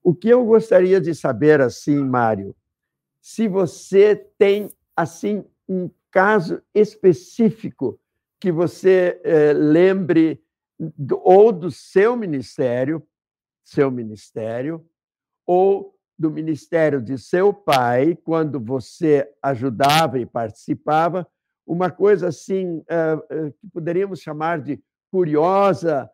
O 0.00 0.14
que 0.14 0.28
eu 0.28 0.44
gostaria 0.44 1.00
de 1.00 1.12
saber, 1.12 1.60
assim, 1.60 2.04
Mário, 2.04 2.54
se 3.26 3.48
você 3.48 4.14
tem, 4.38 4.70
assim, 4.94 5.44
um 5.68 5.90
caso 6.12 6.62
específico 6.72 7.98
que 8.38 8.52
você 8.52 9.20
é, 9.24 9.52
lembre 9.52 10.40
do, 10.78 11.20
ou 11.24 11.50
do 11.50 11.68
seu 11.68 12.16
ministério, 12.16 13.04
seu 13.64 13.90
ministério, 13.90 14.88
ou 15.44 15.98
do 16.16 16.30
ministério 16.30 17.02
de 17.02 17.18
seu 17.18 17.52
pai, 17.52 18.14
quando 18.14 18.60
você 18.60 19.28
ajudava 19.42 20.20
e 20.20 20.24
participava, 20.24 21.26
uma 21.66 21.90
coisa 21.90 22.28
assim 22.28 22.84
que 23.58 23.68
poderíamos 23.72 24.20
chamar 24.20 24.60
de 24.60 24.80
curiosa, 25.10 26.08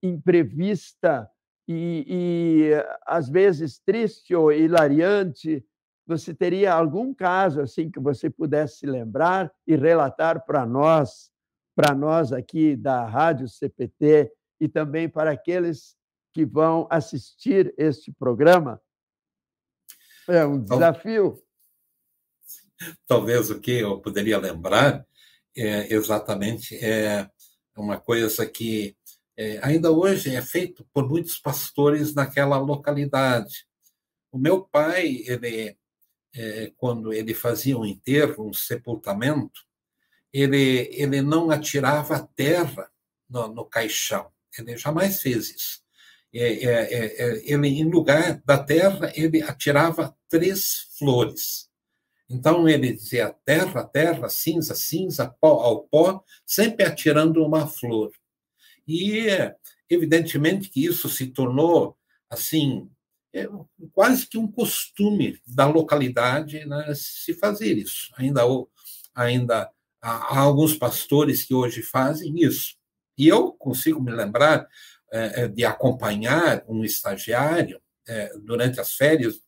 imprevista 0.00 1.28
e, 1.66 2.06
e 2.08 2.70
às 3.04 3.28
vezes 3.28 3.80
triste 3.80 4.32
ou 4.32 4.52
hilariante. 4.52 5.66
Você 6.06 6.32
teria 6.32 6.72
algum 6.72 7.12
caso 7.12 7.60
assim 7.60 7.90
que 7.90 7.98
você 7.98 8.30
pudesse 8.30 8.86
lembrar 8.86 9.52
e 9.66 9.74
relatar 9.74 10.44
para 10.44 10.64
nós, 10.64 11.30
para 11.74 11.94
nós 11.94 12.32
aqui 12.32 12.76
da 12.76 13.04
Rádio 13.06 13.48
CPT 13.48 14.32
e 14.60 14.68
também 14.68 15.08
para 15.08 15.32
aqueles 15.32 15.96
que 16.32 16.44
vão 16.44 16.86
assistir 16.90 17.74
este 17.76 18.12
programa? 18.12 18.80
É 20.28 20.44
um 20.44 20.60
desafio. 20.60 21.42
Talvez 23.06 23.50
o 23.50 23.58
que 23.58 23.72
eu 23.72 24.00
poderia 24.00 24.38
lembrar 24.38 25.04
é 25.56 25.92
exatamente 25.92 26.76
é 26.76 27.28
uma 27.76 27.98
coisa 27.98 28.46
que 28.46 28.96
é, 29.36 29.58
ainda 29.62 29.90
hoje 29.90 30.34
é 30.34 30.40
feito 30.40 30.86
por 30.92 31.08
muitos 31.08 31.38
pastores 31.38 32.14
naquela 32.14 32.58
localidade. 32.58 33.66
O 34.32 34.38
meu 34.38 34.62
pai, 34.62 35.22
ele, 35.26 35.76
é, 36.36 36.72
quando 36.76 37.12
ele 37.12 37.34
fazia 37.34 37.78
um 37.78 37.86
enterro, 37.86 38.48
um 38.48 38.52
sepultamento, 38.52 39.64
ele, 40.32 40.88
ele 40.92 41.22
não 41.22 41.50
atirava 41.50 42.28
terra 42.36 42.90
no, 43.28 43.48
no 43.48 43.64
caixão. 43.64 44.30
Ele 44.58 44.76
jamais 44.76 45.20
fez 45.22 45.50
isso. 45.50 45.80
É, 46.34 46.64
é, 46.64 47.04
é, 47.04 47.52
ele, 47.52 47.68
em 47.68 47.84
lugar 47.84 48.42
da 48.44 48.62
terra, 48.62 49.10
ele 49.14 49.42
atirava 49.42 50.14
três 50.28 50.88
flores. 50.98 51.70
Então 52.28 52.68
ele 52.68 52.92
dizia 52.92 53.34
terra, 53.44 53.84
terra, 53.84 54.28
cinza, 54.28 54.74
cinza, 54.74 55.34
pó 55.40 55.60
ao 55.62 55.84
pó, 55.84 56.22
sempre 56.44 56.84
atirando 56.84 57.44
uma 57.44 57.66
flor. 57.66 58.10
E 58.86 59.26
evidentemente 59.88 60.68
que 60.68 60.84
isso 60.84 61.08
se 61.08 61.28
tornou 61.28 61.96
assim 62.28 62.90
é, 63.36 63.48
quase 63.92 64.26
que 64.26 64.38
um 64.38 64.50
costume 64.50 65.38
da 65.46 65.66
localidade 65.66 66.64
né, 66.64 66.92
se 66.94 67.34
fazer 67.34 67.76
isso. 67.76 68.10
Ainda 68.16 68.42
ainda 69.14 69.70
há, 70.00 70.38
alguns 70.38 70.74
pastores 70.74 71.42
que 71.42 71.54
hoje 71.54 71.82
fazem 71.82 72.34
isso. 72.38 72.76
E 73.16 73.28
eu 73.28 73.52
consigo 73.52 74.00
me 74.00 74.12
lembrar 74.12 74.66
é, 75.12 75.42
é, 75.42 75.48
de 75.48 75.64
acompanhar 75.64 76.64
um 76.68 76.84
estagiário 76.84 77.80
é, 78.06 78.32
durante 78.38 78.80
as 78.80 78.94
férias 78.94 79.40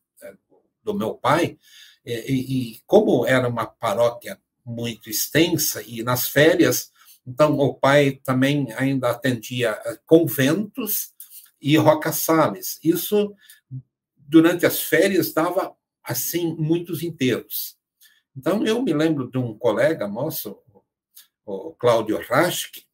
do 0.83 0.95
meu 0.95 1.15
pai, 1.15 1.59
e, 2.05 2.81
como 2.87 3.27
era 3.27 3.47
uma 3.47 3.67
paróquia 3.67 4.41
muito 4.65 5.11
extensa, 5.11 5.83
e 5.87 6.03
nas 6.03 6.27
férias, 6.27 6.91
então 7.27 7.59
o 7.59 7.75
pai 7.75 8.19
também 8.25 8.73
ainda 8.73 9.11
atendia 9.11 9.79
conventos 10.07 11.13
e 11.61 11.77
roca-sales. 11.77 12.79
Isso, 12.83 13.35
durante 14.29 14.67
as 14.67 14.81
férias, 14.81 15.33
dava, 15.33 15.75
assim, 16.05 16.55
muitos 16.55 17.03
enterros. 17.03 17.77
Então, 18.37 18.65
eu 18.65 18.83
me 18.83 18.93
lembro 18.93 19.31
de 19.31 19.39
um 19.39 19.57
colega 19.57 20.07
nosso, 20.07 20.59
o 21.45 21.73
Cláudio 21.73 22.21
Raschke, 22.21 22.85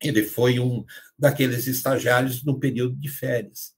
ele 0.00 0.22
foi 0.22 0.60
um 0.60 0.84
daqueles 1.18 1.66
estagiários 1.66 2.44
no 2.44 2.60
período 2.60 2.94
de 2.96 3.08
férias. 3.08 3.74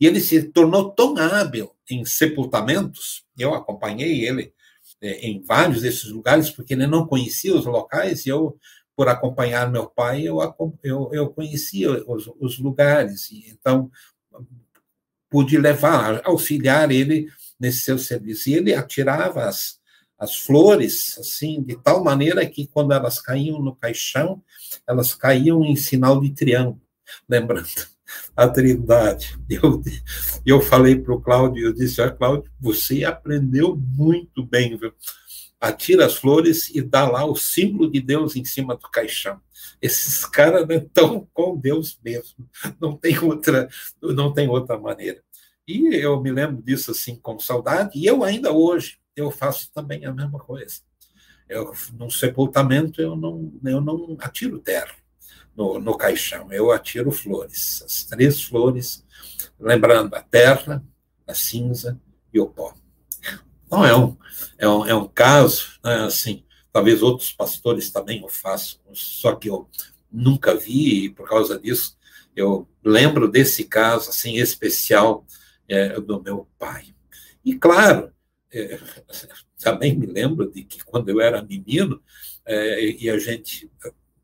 E 0.00 0.06
ele 0.06 0.20
se 0.20 0.42
tornou 0.44 0.90
tão 0.90 1.16
hábil 1.18 1.70
em 1.88 2.04
sepultamentos, 2.04 3.24
eu 3.38 3.54
acompanhei 3.54 4.26
ele 4.26 4.52
é, 5.00 5.26
em 5.26 5.42
vários 5.42 5.82
desses 5.82 6.10
lugares, 6.10 6.50
porque 6.50 6.72
ele 6.72 6.86
não 6.86 7.06
conhecia 7.06 7.54
os 7.54 7.66
locais, 7.66 8.24
e 8.24 8.30
eu, 8.30 8.58
por 8.96 9.08
acompanhar 9.08 9.70
meu 9.70 9.86
pai, 9.86 10.22
eu, 10.22 10.38
eu, 10.82 11.10
eu 11.12 11.28
conhecia 11.30 11.90
os, 12.08 12.30
os 12.40 12.58
lugares, 12.58 13.30
e 13.30 13.50
então 13.50 13.90
pude 15.34 15.58
levar, 15.58 16.20
auxiliar 16.24 16.92
ele 16.92 17.26
nesse 17.58 17.80
seu 17.80 17.98
serviço. 17.98 18.48
E 18.48 18.54
ele 18.54 18.72
atirava 18.72 19.46
as, 19.46 19.80
as 20.16 20.36
flores, 20.36 21.18
assim, 21.18 21.60
de 21.60 21.74
tal 21.74 22.04
maneira 22.04 22.46
que 22.46 22.68
quando 22.68 22.92
elas 22.92 23.20
caíam 23.20 23.60
no 23.60 23.74
caixão, 23.74 24.40
elas 24.86 25.12
caíam 25.12 25.64
em 25.64 25.74
sinal 25.74 26.20
de 26.20 26.30
triângulo, 26.30 26.80
lembrando 27.28 27.66
a 28.36 28.46
Trindade. 28.46 29.36
Eu, 29.50 29.82
eu 30.46 30.60
falei 30.60 30.94
para 30.94 31.12
o 31.12 31.20
Cláudio, 31.20 31.66
eu 31.66 31.72
disse, 31.72 32.00
ah, 32.00 32.12
Cláudio, 32.12 32.48
você 32.60 33.02
aprendeu 33.02 33.76
muito 33.76 34.46
bem, 34.46 34.76
viu? 34.76 34.92
Atira 35.60 36.06
as 36.06 36.14
flores 36.14 36.70
e 36.72 36.80
dá 36.80 37.10
lá 37.10 37.24
o 37.24 37.34
símbolo 37.34 37.90
de 37.90 38.00
Deus 38.00 38.36
em 38.36 38.44
cima 38.44 38.76
do 38.76 38.88
caixão. 38.88 39.40
Esses 39.82 40.24
caras 40.24 40.64
estão 40.70 41.26
com 41.32 41.58
Deus 41.58 41.98
mesmo. 42.04 42.48
Não 42.80 42.96
tem 42.96 43.18
outra, 43.18 43.68
não 44.00 44.32
tem 44.32 44.48
outra 44.48 44.78
maneira. 44.78 45.23
E 45.66 45.94
eu 45.94 46.20
me 46.20 46.30
lembro 46.30 46.62
disso 46.62 46.90
assim 46.90 47.16
com 47.16 47.38
saudade, 47.38 47.98
e 47.98 48.06
eu 48.06 48.22
ainda 48.22 48.52
hoje 48.52 48.98
eu 49.16 49.30
faço 49.30 49.70
também 49.72 50.04
a 50.04 50.12
mesma 50.12 50.38
coisa. 50.38 50.80
Eu, 51.48 51.72
num 51.92 52.10
sepultamento, 52.10 53.00
eu 53.00 53.14
não, 53.14 53.52
eu 53.64 53.80
não 53.80 54.16
atiro 54.18 54.58
terra 54.58 54.94
no, 55.56 55.78
no 55.78 55.96
caixão, 55.96 56.52
eu 56.52 56.72
atiro 56.72 57.12
flores, 57.12 57.82
as 57.84 58.04
três 58.04 58.42
flores, 58.42 59.04
lembrando 59.58 60.14
a 60.14 60.22
terra, 60.22 60.84
a 61.26 61.34
cinza 61.34 62.00
e 62.32 62.40
o 62.40 62.46
pó. 62.46 62.74
Então, 63.66 63.84
é 63.84 63.96
um, 63.96 64.16
é 64.58 64.68
um, 64.68 64.86
é 64.86 64.94
um 64.94 65.08
caso, 65.08 65.78
né, 65.82 66.04
assim, 66.04 66.44
talvez 66.72 67.02
outros 67.02 67.32
pastores 67.32 67.90
também 67.90 68.24
o 68.24 68.28
façam, 68.28 68.80
só 68.92 69.34
que 69.34 69.48
eu 69.48 69.68
nunca 70.10 70.54
vi, 70.54 71.04
e 71.04 71.10
por 71.10 71.28
causa 71.28 71.58
disso, 71.58 71.96
eu 72.34 72.68
lembro 72.82 73.28
desse 73.28 73.64
caso, 73.64 74.10
assim, 74.10 74.36
especial 74.36 75.24
é, 75.68 76.00
do 76.00 76.22
meu 76.22 76.48
pai. 76.58 76.94
E, 77.44 77.54
claro, 77.54 78.12
é, 78.52 78.78
também 79.58 79.96
me 79.96 80.06
lembro 80.06 80.50
de 80.50 80.64
que 80.64 80.84
quando 80.84 81.08
eu 81.08 81.20
era 81.20 81.42
menino 81.42 82.02
é, 82.46 82.84
e 82.84 83.10
a 83.10 83.18
gente 83.18 83.70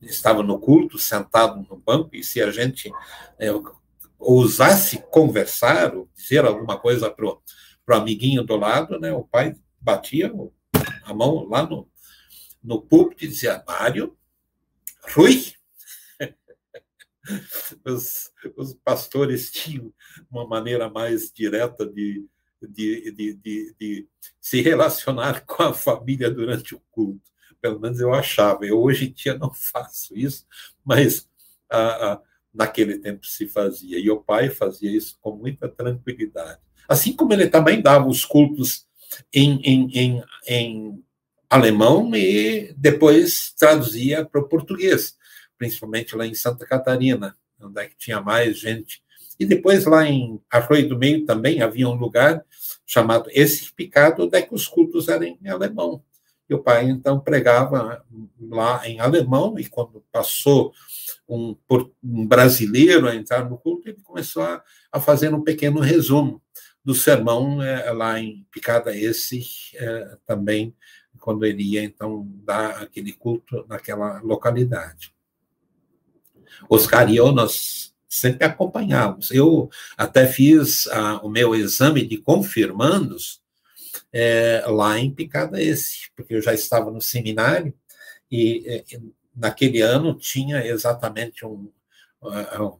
estava 0.00 0.42
no 0.42 0.58
culto, 0.58 0.98
sentado 0.98 1.66
no 1.68 1.76
banco, 1.76 2.10
e 2.14 2.22
se 2.22 2.40
a 2.40 2.50
gente 2.50 2.90
é, 3.38 3.48
ousasse 4.18 5.02
conversar, 5.10 5.94
ou 5.94 6.08
dizer 6.14 6.44
alguma 6.44 6.78
coisa 6.78 7.10
para 7.10 7.26
o 7.26 7.40
amiguinho 7.88 8.42
do 8.42 8.56
lado, 8.56 8.98
né, 8.98 9.12
o 9.12 9.24
pai 9.24 9.56
batia 9.80 10.32
a 11.04 11.14
mão 11.14 11.48
lá 11.48 11.66
no, 11.66 11.88
no 12.62 12.80
púlpito 12.80 13.24
e 13.24 13.28
dizia: 13.28 13.62
Mário, 13.66 14.16
Rui. 15.14 15.52
Os, 17.84 18.30
os 18.56 18.74
pastores 18.74 19.50
tinham 19.50 19.92
uma 20.30 20.46
maneira 20.46 20.88
mais 20.88 21.30
direta 21.32 21.86
de, 21.86 22.26
de, 22.62 23.10
de, 23.12 23.34
de, 23.34 23.74
de 23.78 24.08
se 24.40 24.60
relacionar 24.60 25.44
com 25.46 25.62
a 25.62 25.74
família 25.74 26.30
durante 26.30 26.74
o 26.74 26.82
culto. 26.90 27.30
Pelo 27.60 27.78
menos 27.78 28.00
eu 28.00 28.14
achava. 28.14 28.64
Eu 28.64 28.80
hoje 28.80 29.08
em 29.08 29.12
dia 29.12 29.36
não 29.36 29.52
faço 29.52 30.16
isso, 30.16 30.46
mas 30.84 31.28
naquele 32.52 32.98
tempo 32.98 33.26
se 33.26 33.46
fazia. 33.46 33.98
E 33.98 34.10
o 34.10 34.20
pai 34.20 34.48
fazia 34.50 34.90
isso 34.90 35.18
com 35.20 35.36
muita 35.36 35.68
tranquilidade. 35.68 36.60
Assim 36.88 37.12
como 37.12 37.32
ele 37.32 37.48
também 37.48 37.80
dava 37.80 38.08
os 38.08 38.24
cultos 38.24 38.86
em, 39.32 39.60
em, 39.62 39.90
em, 39.92 40.24
em 40.48 41.04
alemão 41.48 42.14
e 42.14 42.72
depois 42.76 43.52
traduzia 43.58 44.24
para 44.24 44.40
o 44.40 44.48
português, 44.48 45.16
principalmente 45.60 46.16
lá 46.16 46.26
em 46.26 46.32
Santa 46.32 46.66
Catarina, 46.66 47.36
onde 47.60 47.78
é 47.78 47.86
que 47.86 47.96
tinha 47.96 48.20
mais 48.20 48.58
gente 48.58 49.02
e 49.40 49.46
depois, 49.46 49.86
lá 49.86 50.06
em 50.06 50.38
Arroio 50.50 50.86
do 50.86 50.98
Meio, 50.98 51.24
também 51.24 51.62
havia 51.62 51.88
um 51.88 51.94
lugar 51.94 52.44
chamado 52.86 53.30
Esse 53.32 53.72
Picado, 53.72 54.24
onde 54.24 54.36
é 54.36 54.42
que 54.42 54.54
os 54.54 54.68
cultos 54.68 55.08
eram 55.08 55.24
em 55.24 55.48
alemão. 55.48 56.04
E 56.46 56.52
o 56.52 56.58
pai, 56.58 56.84
então, 56.84 57.18
pregava 57.18 58.04
lá 58.38 58.86
em 58.86 59.00
alemão, 59.00 59.58
e 59.58 59.66
quando 59.66 60.04
passou 60.12 60.74
um, 61.26 61.56
um 62.04 62.26
brasileiro 62.26 63.08
a 63.08 63.16
entrar 63.16 63.48
no 63.48 63.56
culto, 63.56 63.88
ele 63.88 64.02
começou 64.02 64.42
a, 64.42 64.62
a 64.92 65.00
fazer 65.00 65.32
um 65.32 65.42
pequeno 65.42 65.80
resumo 65.80 66.42
do 66.84 66.94
sermão 66.94 67.62
é, 67.62 67.90
lá 67.92 68.20
em 68.20 68.46
Picada 68.50 68.94
esse 68.94 69.42
é, 69.74 70.18
também 70.26 70.74
quando 71.18 71.46
ele 71.46 71.62
ia 71.62 71.82
então 71.82 72.28
dar 72.44 72.82
aquele 72.82 73.12
culto 73.12 73.64
naquela 73.68 74.20
localidade. 74.20 75.14
Oscar 76.68 77.10
e 77.10 77.16
eu 77.16 77.32
nós 77.32 77.92
sempre 78.08 78.44
acompanhávamos. 78.44 79.30
Eu 79.30 79.70
até 79.96 80.26
fiz 80.26 80.86
o 81.22 81.28
meu 81.28 81.54
exame 81.54 82.06
de 82.06 82.16
confirmandos 82.18 83.40
é, 84.12 84.64
lá 84.66 84.98
em 84.98 85.14
Picada 85.14 85.62
esse, 85.62 86.10
porque 86.16 86.34
eu 86.34 86.42
já 86.42 86.52
estava 86.52 86.90
no 86.90 87.00
seminário 87.00 87.72
e 88.30 88.64
é, 88.66 88.84
naquele 89.34 89.80
ano 89.80 90.14
tinha 90.14 90.66
exatamente 90.66 91.46
um, 91.46 91.70
um, 92.22 92.76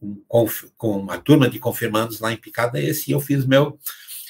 um, 0.00 0.46
com 0.76 0.98
uma 0.98 1.18
turma 1.18 1.50
de 1.50 1.58
confirmandos 1.58 2.20
lá 2.20 2.32
em 2.32 2.36
Picada 2.36 2.80
esse, 2.80 3.10
e 3.10 3.12
eu 3.12 3.20
fiz 3.20 3.44
meu 3.44 3.78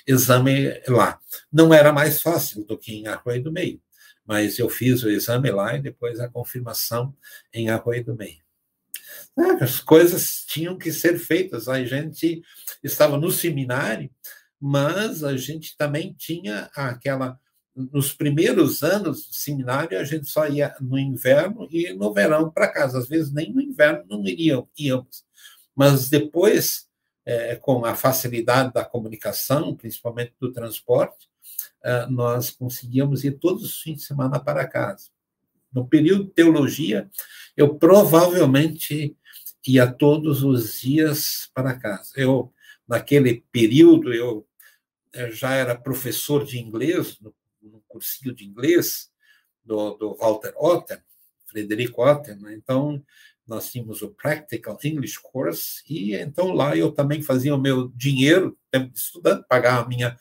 exame 0.06 0.80
lá. 0.88 1.20
Não 1.52 1.72
era 1.72 1.92
mais 1.92 2.22
fácil 2.22 2.64
do 2.64 2.78
que 2.78 2.94
em 2.94 3.06
Arroio 3.06 3.42
do 3.42 3.52
Meio, 3.52 3.80
mas 4.28 4.58
eu 4.58 4.68
fiz 4.68 5.02
o 5.02 5.08
exame 5.08 5.50
lá 5.50 5.74
e 5.74 5.80
depois 5.80 6.20
a 6.20 6.28
confirmação 6.28 7.16
em 7.50 7.70
Arroio 7.70 8.04
do 8.04 8.14
Meio. 8.14 8.42
É, 9.38 9.64
as 9.64 9.80
coisas 9.80 10.44
tinham 10.46 10.76
que 10.76 10.92
ser 10.92 11.18
feitas. 11.18 11.66
A 11.66 11.82
gente 11.82 12.42
estava 12.84 13.16
no 13.16 13.30
seminário, 13.30 14.10
mas 14.60 15.24
a 15.24 15.34
gente 15.34 15.74
também 15.78 16.12
tinha 16.12 16.70
aquela 16.74 17.40
nos 17.92 18.12
primeiros 18.12 18.82
anos 18.82 19.28
do 19.28 19.34
seminário, 19.34 19.96
a 19.96 20.02
gente 20.02 20.28
só 20.28 20.48
ia 20.48 20.74
no 20.80 20.98
inverno 20.98 21.68
e 21.70 21.94
no 21.94 22.12
verão 22.12 22.50
para 22.50 22.72
casa. 22.72 22.98
Às 22.98 23.08
vezes, 23.08 23.32
nem 23.32 23.52
no 23.52 23.60
inverno 23.60 24.04
não 24.08 24.24
íamos. 24.76 25.24
Mas 25.76 26.10
depois, 26.10 26.87
é, 27.28 27.56
com 27.56 27.84
a 27.84 27.94
facilidade 27.94 28.72
da 28.72 28.84
comunicação, 28.84 29.76
principalmente 29.76 30.34
do 30.40 30.52
transporte, 30.52 31.28
é, 31.82 32.06
nós 32.06 32.50
conseguíamos 32.50 33.24
ir 33.24 33.32
todos 33.32 33.62
os 33.64 33.82
fins 33.82 33.98
de 33.98 34.02
semana 34.04 34.40
para 34.40 34.66
casa. 34.66 35.10
No 35.72 35.86
período 35.86 36.24
de 36.24 36.30
teologia, 36.30 37.10
eu 37.56 37.74
provavelmente 37.74 39.16
ia 39.66 39.86
todos 39.86 40.42
os 40.42 40.80
dias 40.80 41.50
para 41.52 41.78
casa. 41.78 42.12
Eu, 42.16 42.52
naquele 42.86 43.44
período, 43.52 44.14
eu 44.14 44.46
já 45.30 45.54
era 45.54 45.78
professor 45.78 46.44
de 46.44 46.58
inglês 46.58 47.18
no 47.20 47.34
no 47.62 47.82
cursinho 47.86 48.34
de 48.34 48.44
inglês 48.44 49.10
do, 49.64 49.94
do 49.94 50.14
Walter 50.14 50.54
Otten, 50.56 50.98
Frederico 51.46 52.02
Otten, 52.02 52.36
né? 52.36 52.54
então 52.54 53.02
nós 53.48 53.72
tínhamos 53.72 54.02
o 54.02 54.10
Practical 54.10 54.78
English 54.84 55.18
Course, 55.20 55.82
e 55.88 56.14
então 56.14 56.52
lá 56.52 56.76
eu 56.76 56.92
também 56.92 57.22
fazia 57.22 57.54
o 57.54 57.60
meu 57.60 57.88
dinheiro, 57.96 58.56
estudando, 58.94 59.42
pagar 59.48 59.82
a 59.82 59.88
minha, 59.88 60.16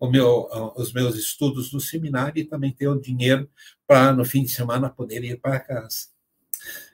o 0.00 0.10
meu, 0.10 0.48
os 0.76 0.92
meus 0.92 1.14
estudos 1.16 1.72
no 1.72 1.80
seminário 1.80 2.40
e 2.40 2.44
também 2.44 2.72
ter 2.72 2.88
o 2.88 3.00
dinheiro 3.00 3.48
para, 3.86 4.12
no 4.12 4.24
fim 4.24 4.42
de 4.42 4.48
semana, 4.48 4.88
poder 4.88 5.22
ir 5.22 5.38
para 5.38 5.60
casa. 5.60 6.08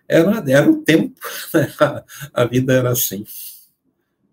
Era, 0.08 0.42
era 0.50 0.70
o 0.70 0.82
tempo, 0.82 1.20
né? 1.54 1.72
a, 1.80 2.04
a 2.42 2.44
vida 2.44 2.72
era 2.72 2.90
assim. 2.90 3.24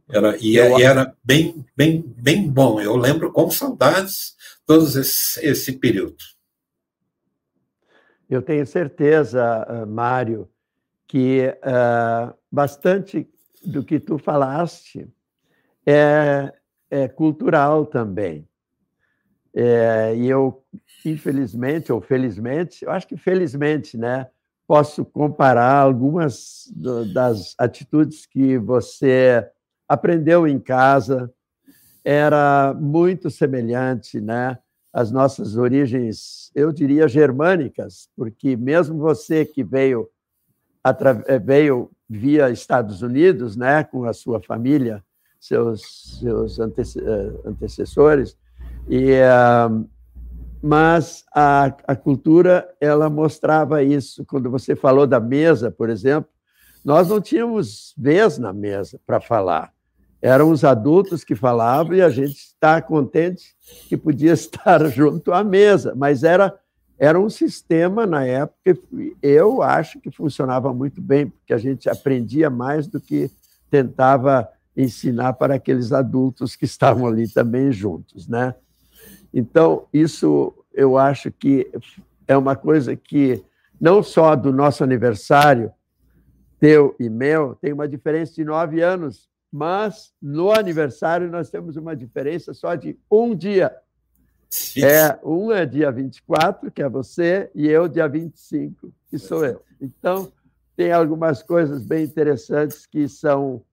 Era, 0.09 0.37
e, 0.37 0.55
e 0.55 0.83
era 0.83 1.15
bem, 1.23 1.65
bem, 1.75 2.01
bem 2.17 2.49
bom. 2.49 2.81
Eu 2.81 2.95
lembro 2.95 3.31
com 3.31 3.49
saudades 3.49 4.35
todo 4.65 4.85
esse, 4.85 5.45
esse 5.45 5.73
período. 5.73 6.17
Eu 8.29 8.41
tenho 8.41 8.65
certeza, 8.65 9.63
ah, 9.67 9.85
Mário, 9.85 10.49
que 11.13 11.45
uh, 11.47 12.33
bastante 12.51 13.29
do 13.63 13.83
que 13.83 13.99
tu 13.99 14.17
falaste 14.17 15.07
é, 15.85 16.51
é 16.89 17.07
cultural 17.07 17.85
também. 17.85 18.49
É, 19.53 20.15
e 20.15 20.27
eu, 20.27 20.63
infelizmente 21.05 21.93
ou 21.93 22.01
felizmente, 22.01 22.83
eu 22.83 22.89
acho 22.89 23.07
que 23.07 23.15
felizmente, 23.15 23.95
né, 23.95 24.27
posso 24.65 25.05
comparar 25.05 25.81
algumas 25.81 26.73
das 27.13 27.53
atitudes 27.59 28.25
que 28.25 28.57
você 28.57 29.47
aprendeu 29.87 30.47
em 30.47 30.57
casa, 30.57 31.31
era 32.03 32.73
muito 32.73 33.29
semelhante, 33.29 34.19
né? 34.19 34.57
As 34.91 35.11
nossas 35.11 35.57
origens, 35.57 36.51
eu 36.55 36.71
diria 36.71 37.07
germânicas, 37.07 38.09
porque 38.15 38.57
mesmo 38.57 38.97
você 38.97 39.45
que 39.45 39.63
veio 39.63 40.09
veio 41.43 41.91
via 42.09 42.49
Estados 42.49 43.01
Unidos, 43.01 43.55
né, 43.55 43.83
com 43.83 44.05
a 44.05 44.13
sua 44.13 44.41
família, 44.41 45.03
seus 45.39 46.19
seus 46.19 46.59
eh, 46.59 46.63
antecessores, 47.45 48.37
e 48.87 49.13
uh, 49.13 49.89
mas 50.61 51.25
a, 51.35 51.75
a 51.87 51.95
cultura 51.95 52.67
ela 52.79 53.09
mostrava 53.09 53.83
isso. 53.83 54.25
Quando 54.25 54.49
você 54.49 54.75
falou 54.75 55.05
da 55.05 55.19
mesa, 55.19 55.69
por 55.69 55.89
exemplo, 55.89 56.29
nós 56.85 57.09
não 57.09 57.19
tínhamos 57.19 57.93
vez 57.97 58.37
na 58.37 58.53
mesa 58.53 58.99
para 59.05 59.19
falar 59.19 59.73
eram 60.23 60.49
os 60.51 60.63
adultos 60.63 61.21
que 61.21 61.35
falavam 61.35 61.93
e 61.93 62.01
a 62.01 62.09
gente 62.09 62.37
está 62.37 62.81
contente 62.81 63.53
que 63.89 63.97
podia 63.97 64.31
estar 64.33 64.89
junto 64.89 65.33
à 65.33 65.43
mesa, 65.43 65.93
mas 65.97 66.23
era 66.23 66.57
era 67.03 67.19
um 67.19 67.29
sistema 67.29 68.05
na 68.05 68.25
época 68.25 68.77
eu 69.21 69.61
acho 69.61 69.99
que 69.99 70.09
funcionava 70.09 70.73
muito 70.73 71.01
bem 71.01 71.27
porque 71.27 71.53
a 71.53 71.57
gente 71.57 71.89
aprendia 71.89 72.49
mais 72.49 72.87
do 72.87 72.97
que 72.97 73.29
tentava 73.69 74.47
ensinar 74.75 75.33
para 75.33 75.55
aqueles 75.55 75.91
adultos 75.91 76.55
que 76.55 76.63
estavam 76.63 77.05
ali 77.05 77.27
também 77.27 77.73
juntos, 77.73 78.25
né? 78.25 78.55
Então 79.33 79.85
isso 79.93 80.53
eu 80.73 80.97
acho 80.97 81.29
que 81.29 81.69
é 82.25 82.37
uma 82.37 82.55
coisa 82.55 82.95
que 82.95 83.43
não 83.81 84.01
só 84.01 84.33
do 84.33 84.53
nosso 84.53 84.81
aniversário 84.81 85.73
teu 86.57 86.95
e 86.97 87.09
meu 87.09 87.53
tem 87.55 87.73
uma 87.73 87.85
diferença 87.85 88.33
de 88.33 88.45
nove 88.45 88.81
anos 88.81 89.27
mas 89.51 90.13
no 90.21 90.51
aniversário 90.51 91.29
nós 91.29 91.49
temos 91.49 91.75
uma 91.75 91.95
diferença 91.95 92.55
só 92.55 92.73
de 92.73 92.97
um 93.11 93.35
dia. 93.35 93.71
É, 94.77 95.19
um 95.23 95.51
é 95.51 95.65
dia 95.65 95.91
24, 95.91 96.71
que 96.71 96.83
é 96.83 96.89
você, 96.89 97.49
e 97.55 97.67
eu 97.67 97.87
dia 97.87 98.07
25, 98.07 98.93
que 99.09 99.17
sou 99.17 99.43
eu. 99.43 99.63
Então, 99.81 100.31
tem 100.75 100.91
algumas 100.91 101.41
coisas 101.41 101.83
bem 101.83 102.03
interessantes 102.03 102.85
que 102.85 103.07
são 103.07 103.63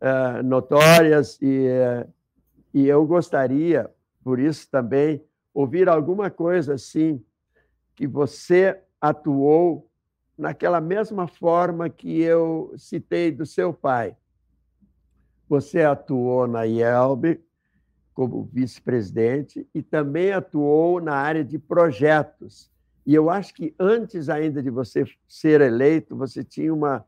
uh, 0.00 0.42
notórias 0.44 1.38
e, 1.40 1.68
uh, 1.68 2.12
e 2.74 2.86
eu 2.86 3.06
gostaria, 3.06 3.90
por 4.24 4.40
isso 4.40 4.68
também, 4.70 5.22
ouvir 5.54 5.88
alguma 5.88 6.30
coisa 6.30 6.74
assim 6.74 7.22
que 7.94 8.06
você 8.06 8.80
atuou 9.00 9.88
naquela 10.36 10.80
mesma 10.80 11.26
forma 11.26 11.88
que 11.88 12.20
eu 12.20 12.72
citei 12.76 13.30
do 13.30 13.46
seu 13.46 13.72
pai. 13.72 14.16
Você 15.48 15.82
atuou 15.82 16.46
na 16.46 16.64
IELB 16.64 17.40
como 18.18 18.50
vice-presidente 18.52 19.64
e 19.72 19.80
também 19.80 20.32
atuou 20.32 21.00
na 21.00 21.14
área 21.14 21.44
de 21.44 21.56
projetos. 21.56 22.68
E 23.06 23.14
eu 23.14 23.30
acho 23.30 23.54
que 23.54 23.72
antes 23.78 24.28
ainda 24.28 24.60
de 24.60 24.70
você 24.70 25.04
ser 25.28 25.60
eleito, 25.60 26.16
você 26.16 26.42
tinha 26.42 26.74
uma 26.74 27.06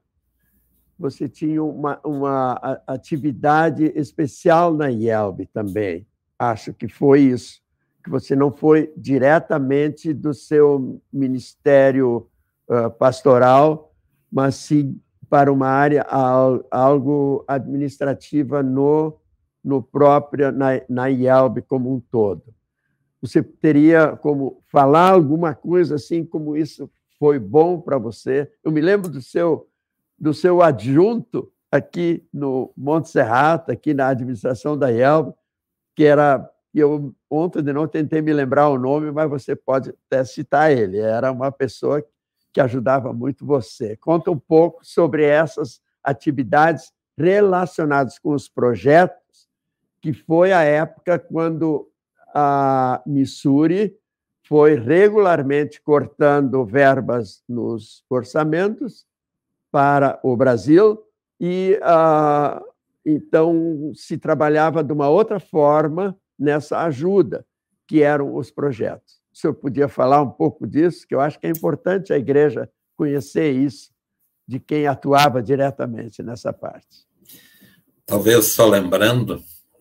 você 0.97 1.29
tinha 1.29 1.65
uma, 1.65 1.99
uma 2.05 2.81
atividade 2.87 3.91
especial 3.97 4.73
na 4.73 4.89
IELB 4.89 5.47
também. 5.47 6.07
Acho 6.39 6.73
que 6.73 6.87
foi 6.87 7.23
isso, 7.23 7.61
que 8.05 8.09
você 8.09 8.37
não 8.37 8.53
foi 8.53 8.93
diretamente 8.97 10.15
do 10.15 10.33
seu 10.33 11.03
ministério 11.13 12.29
uh, 12.69 12.89
pastoral, 12.89 13.93
mas 14.31 14.55
sim 14.55 15.01
para 15.29 15.53
uma 15.53 15.67
área 15.67 16.07
algo 16.71 17.45
administrativa 17.49 18.63
no 18.63 19.20
no 19.63 19.83
próprio 19.83 20.51
na, 20.53 20.81
na 20.89 21.07
IELB 21.07 21.63
como 21.63 21.93
um 21.95 22.01
todo. 22.01 22.43
Você 23.21 23.43
teria 23.43 24.17
como 24.17 24.63
falar 24.67 25.11
alguma 25.11 25.55
coisa 25.55 25.97
assim 25.97 26.25
como 26.25 26.57
isso 26.57 26.91
foi 27.19 27.39
bom 27.39 27.81
para 27.81 27.99
você? 27.99 28.51
Eu 28.65 28.73
me 28.73 28.81
lembro 28.81 29.11
do 29.11 29.21
seu 29.21 29.67
do 30.19 30.35
seu 30.35 30.61
adjunto 30.61 31.51
aqui 31.73 32.27
no 32.33 32.73
Monte 32.77 33.09
Serrato, 33.09 33.73
aqui 33.73 33.95
na 33.95 34.09
administração 34.09 34.77
da 34.77 34.91
IELB, 34.91 35.33
que 35.95 36.05
era 36.05 36.51
eu 36.75 37.15
ontem 37.29 37.63
de 37.63 37.73
não 37.73 37.89
tentei 37.89 38.23
me 38.23 38.33
lembrar 38.33 38.69
o 38.69 38.79
nome, 38.79 39.11
mas 39.11 39.29
você 39.29 39.57
pode 39.57 39.91
até 40.07 40.25
citar 40.25 40.71
ele. 40.71 40.99
Era 40.99 41.33
uma 41.33 41.51
pessoa 41.51 42.05
que 42.53 42.61
ajudava 42.61 43.13
muito 43.13 43.45
você. 43.45 43.97
Conta 43.97 44.31
um 44.31 44.39
pouco 44.39 44.85
sobre 44.85 45.25
essas 45.25 45.81
atividades 46.03 46.93
relacionadas 47.17 48.19
com 48.19 48.33
os 48.33 48.49
projetos, 48.49 49.30
que 50.01 50.13
foi 50.13 50.53
a 50.53 50.63
época 50.63 51.19
quando 51.19 51.89
a 52.35 53.03
Missouri 53.07 53.97
foi 54.47 54.75
regularmente 54.75 55.81
cortando 55.81 56.65
verbas 56.65 57.43
nos 57.49 58.05
orçamentos 58.09 59.07
para 59.71 60.19
o 60.23 60.37
Brasil 60.37 61.01
e 61.41 61.79
ah, 61.83 62.61
então 63.05 63.93
se 63.95 64.19
trabalhava 64.19 64.83
de 64.83 64.93
uma 64.93 65.09
outra 65.09 65.39
forma 65.39 66.17
nessa 66.39 66.85
ajuda, 66.85 67.47
que 67.87 68.03
eram 68.03 68.35
os 68.35 68.51
projetos. 68.51 69.21
O 69.33 69.37
senhor 69.37 69.55
podia 69.55 69.89
falar 69.89 70.23
um 70.23 70.31
pouco 70.31 70.67
disso, 70.67 71.07
que 71.07 71.15
eu 71.15 71.21
acho 71.21 71.39
que 71.39 71.47
é 71.47 71.51
importante 71.51 72.13
a 72.13 72.19
igreja 72.19 72.69
conhecer 72.97 73.53
isso, 73.53 73.91
de 74.47 74.59
quem 74.59 74.87
atuava 74.87 75.43
diretamente 75.43 76.23
nessa 76.23 76.53
parte. 76.53 77.07
Talvez 78.05 78.47
só 78.47 78.67
lembrando, 78.67 79.41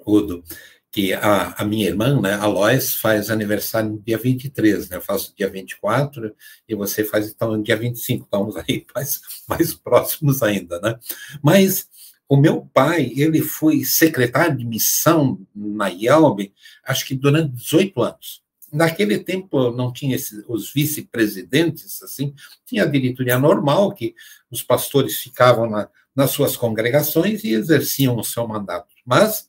Udo, 0.10 0.43
que 0.91 1.13
a, 1.13 1.54
a 1.58 1.65
minha 1.65 1.88
irmã, 1.88 2.19
né, 2.19 2.34
a 2.34 2.48
Lois, 2.48 2.95
faz 2.95 3.30
aniversário 3.30 3.91
no 3.91 4.00
dia 4.00 4.17
23, 4.17 4.89
né? 4.89 4.98
Eu 4.98 5.02
faço 5.02 5.34
dia 5.38 5.48
24 5.50 6.34
e 6.67 6.76
você 6.76 7.04
faz 7.04 7.30
então 7.30 7.56
no 7.56 7.63
dia 7.63 7.78
25. 7.78 8.26
Estamos 8.26 8.56
aí 8.58 8.86
mais, 8.93 9.22
mais 9.48 9.74
próximos 9.74 10.41
ainda, 10.41 10.80
né? 10.82 10.98
Mas 11.43 11.88
o 12.28 12.38
meu 12.38 12.62
pai, 12.74 13.12
ele 13.15 13.41
foi 13.41 13.84
secretário 13.84 14.58
de 14.58 14.65
missão 14.65 15.39
na 15.56 15.88
IELB, 15.88 16.54
acho 16.86 17.06
que 17.06 17.15
durante 17.15 17.56
18 17.56 18.02
anos. 18.02 18.43
Naquele 18.72 19.17
tempo 19.17 19.72
não 19.72 19.91
tinha 19.91 20.15
esse, 20.15 20.43
os 20.48 20.72
vice-presidentes, 20.72 22.04
assim, 22.04 22.36
tinha 22.65 22.84
a 22.84 22.88
diretoria 22.88 23.39
normal, 23.39 23.93
que 23.95 24.13
os 24.52 24.62
pastores 24.62 25.17
ficavam 25.17 25.67
na, 25.67 25.89
nas 26.15 26.30
suas 26.30 26.56
congregações 26.56 27.43
e 27.43 27.50
exerciam 27.50 28.15
o 28.15 28.24
seu 28.24 28.48
mandato. 28.48 28.93
Mas 29.04 29.48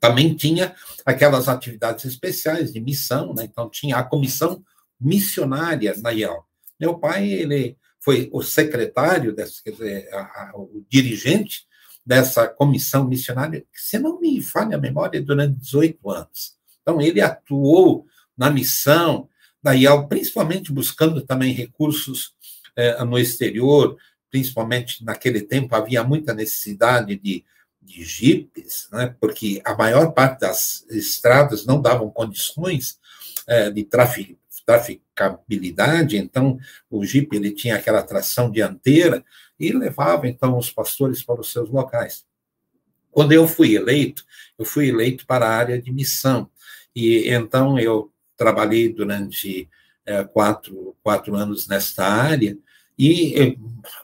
também 0.00 0.34
tinha 0.34 0.74
aquelas 1.04 1.48
atividades 1.48 2.04
especiais 2.04 2.72
de 2.72 2.80
missão, 2.80 3.34
né? 3.34 3.44
então 3.44 3.68
tinha 3.68 3.96
a 3.96 4.04
comissão 4.04 4.62
missionária 5.00 5.94
na 6.02 6.10
IAL. 6.10 6.46
Meu 6.78 6.98
pai, 6.98 7.28
ele 7.28 7.76
foi 8.00 8.28
o 8.32 8.42
secretário, 8.42 9.34
dessa, 9.34 9.62
quer 9.62 9.72
dizer, 9.72 10.08
a, 10.12 10.20
a, 10.20 10.52
o 10.54 10.84
dirigente 10.88 11.66
dessa 12.04 12.46
comissão 12.46 13.06
missionária, 13.08 13.60
que, 13.60 13.80
se 13.80 13.98
não 13.98 14.20
me 14.20 14.40
falha 14.40 14.76
a 14.76 14.80
memória, 14.80 15.20
durante 15.20 15.58
18 15.58 16.10
anos. 16.10 16.54
Então, 16.82 17.00
ele 17.00 17.20
atuou 17.20 18.06
na 18.36 18.48
missão 18.48 19.28
da 19.60 19.72
IAL, 19.72 20.06
principalmente 20.06 20.72
buscando 20.72 21.20
também 21.22 21.52
recursos 21.52 22.32
eh, 22.76 23.02
no 23.04 23.18
exterior, 23.18 23.96
principalmente 24.30 25.04
naquele 25.04 25.40
tempo 25.40 25.74
havia 25.74 26.04
muita 26.04 26.32
necessidade 26.32 27.16
de 27.16 27.44
de 27.86 28.04
jipes, 28.04 28.88
né, 28.92 29.14
porque 29.20 29.62
a 29.64 29.74
maior 29.74 30.12
parte 30.12 30.40
das 30.40 30.84
estradas 30.90 31.64
não 31.64 31.80
davam 31.80 32.10
condições 32.10 32.98
é, 33.46 33.70
de 33.70 33.84
trafic, 33.84 34.36
traficabilidade, 34.66 36.16
então 36.16 36.58
o 36.90 37.04
jipe 37.04 37.36
ele 37.36 37.52
tinha 37.52 37.76
aquela 37.76 38.02
tração 38.02 38.50
dianteira 38.50 39.24
e 39.58 39.72
levava 39.72 40.26
então 40.26 40.58
os 40.58 40.70
pastores 40.70 41.22
para 41.22 41.40
os 41.40 41.52
seus 41.52 41.70
locais. 41.70 42.26
Quando 43.12 43.32
eu 43.32 43.46
fui 43.46 43.76
eleito, 43.76 44.24
eu 44.58 44.64
fui 44.64 44.88
eleito 44.88 45.24
para 45.24 45.46
a 45.46 45.56
área 45.56 45.80
de 45.80 45.92
missão 45.92 46.50
e 46.94 47.30
então 47.30 47.78
eu 47.78 48.12
trabalhei 48.36 48.92
durante 48.92 49.70
é, 50.04 50.24
quatro, 50.24 50.96
quatro 51.02 51.34
anos 51.36 51.68
nesta 51.68 52.04
área 52.04 52.58
e 52.98 53.56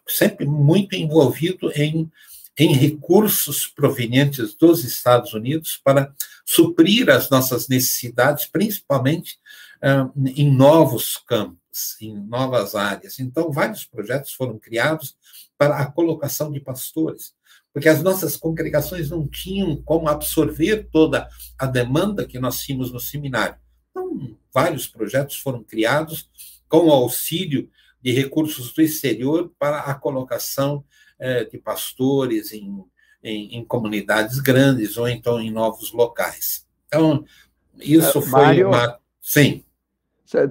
sempre 0.06 0.46
muito 0.46 0.94
envolvido 0.94 1.72
em 1.74 2.10
em 2.58 2.74
recursos 2.74 3.66
provenientes 3.66 4.54
dos 4.54 4.84
Estados 4.84 5.32
Unidos 5.32 5.80
para 5.82 6.14
suprir 6.44 7.08
as 7.10 7.30
nossas 7.30 7.68
necessidades, 7.68 8.46
principalmente 8.46 9.38
uh, 9.82 10.12
em 10.36 10.50
novos 10.50 11.16
campos, 11.16 11.96
em 12.00 12.14
novas 12.14 12.74
áreas. 12.74 13.18
Então, 13.18 13.50
vários 13.50 13.84
projetos 13.84 14.32
foram 14.32 14.58
criados 14.58 15.16
para 15.56 15.78
a 15.78 15.86
colocação 15.86 16.50
de 16.52 16.60
pastores, 16.60 17.32
porque 17.72 17.88
as 17.88 18.02
nossas 18.02 18.36
congregações 18.36 19.08
não 19.08 19.26
tinham 19.26 19.76
como 19.82 20.08
absorver 20.08 20.88
toda 20.90 21.28
a 21.58 21.66
demanda 21.66 22.26
que 22.26 22.38
nós 22.38 22.60
tínhamos 22.60 22.92
no 22.92 23.00
seminário. 23.00 23.56
Então, 23.90 24.36
vários 24.52 24.86
projetos 24.86 25.36
foram 25.36 25.62
criados 25.62 26.28
com 26.68 26.88
o 26.88 26.92
auxílio 26.92 27.70
de 28.02 28.10
recursos 28.10 28.72
do 28.72 28.82
exterior 28.82 29.52
para 29.58 29.80
a 29.80 29.94
colocação 29.94 30.84
é, 31.22 31.44
de 31.44 31.56
pastores 31.56 32.52
em, 32.52 32.84
em, 33.22 33.56
em, 33.56 33.64
comunidades 33.64 34.40
grandes 34.40 34.96
ou 34.96 35.08
então 35.08 35.40
em 35.40 35.52
novos 35.52 35.92
locais. 35.92 36.66
Então, 36.88 37.24
isso 37.78 38.18
é, 38.18 38.22
foi 38.22 38.42
Mário, 38.42 38.68
uma. 38.68 38.98
Sim. 39.20 39.62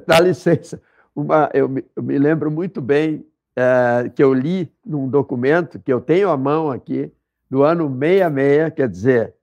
Dá 0.08 0.22
licença. 0.22 0.82
Uma, 1.14 1.50
eu, 1.54 1.68
me, 1.68 1.84
eu 1.94 2.02
me 2.02 2.18
lembro 2.18 2.50
muito 2.50 2.80
bem 2.80 3.26
é, 3.54 4.10
que 4.16 4.24
eu 4.24 4.34
li 4.34 4.72
num 4.86 5.10
documento 5.10 5.78
que 5.78 5.92
eu 5.92 6.00
tenho 6.00 6.30
à 6.30 6.38
mão 6.38 6.72
aqui, 6.72 7.12
do 7.50 7.64
ano 7.64 7.90
66, 7.90 8.74
quer 8.74 8.88
dizer, 8.88 9.34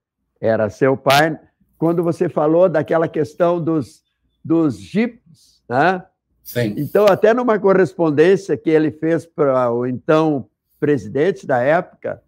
era 0.40 0.70
seu 0.70 0.96
pai, 0.96 1.38
quando 1.76 2.02
você 2.02 2.26
falou 2.26 2.70
daquela 2.70 3.06
questão 3.06 3.62
dos, 3.62 4.02
dos 4.42 4.78
jipes, 4.78 5.62
né? 5.68 6.02
Sim. 6.42 6.74
Então, 6.78 7.04
até 7.04 7.34
numa 7.34 7.58
correspondência 7.58 8.56
que 8.56 8.70
ele 8.70 8.90
fez 8.90 9.26
para 9.26 9.70
o 9.70 9.84
então 9.84 10.48
presidente 10.78 11.46
da 11.46 11.58
época, 11.58 12.22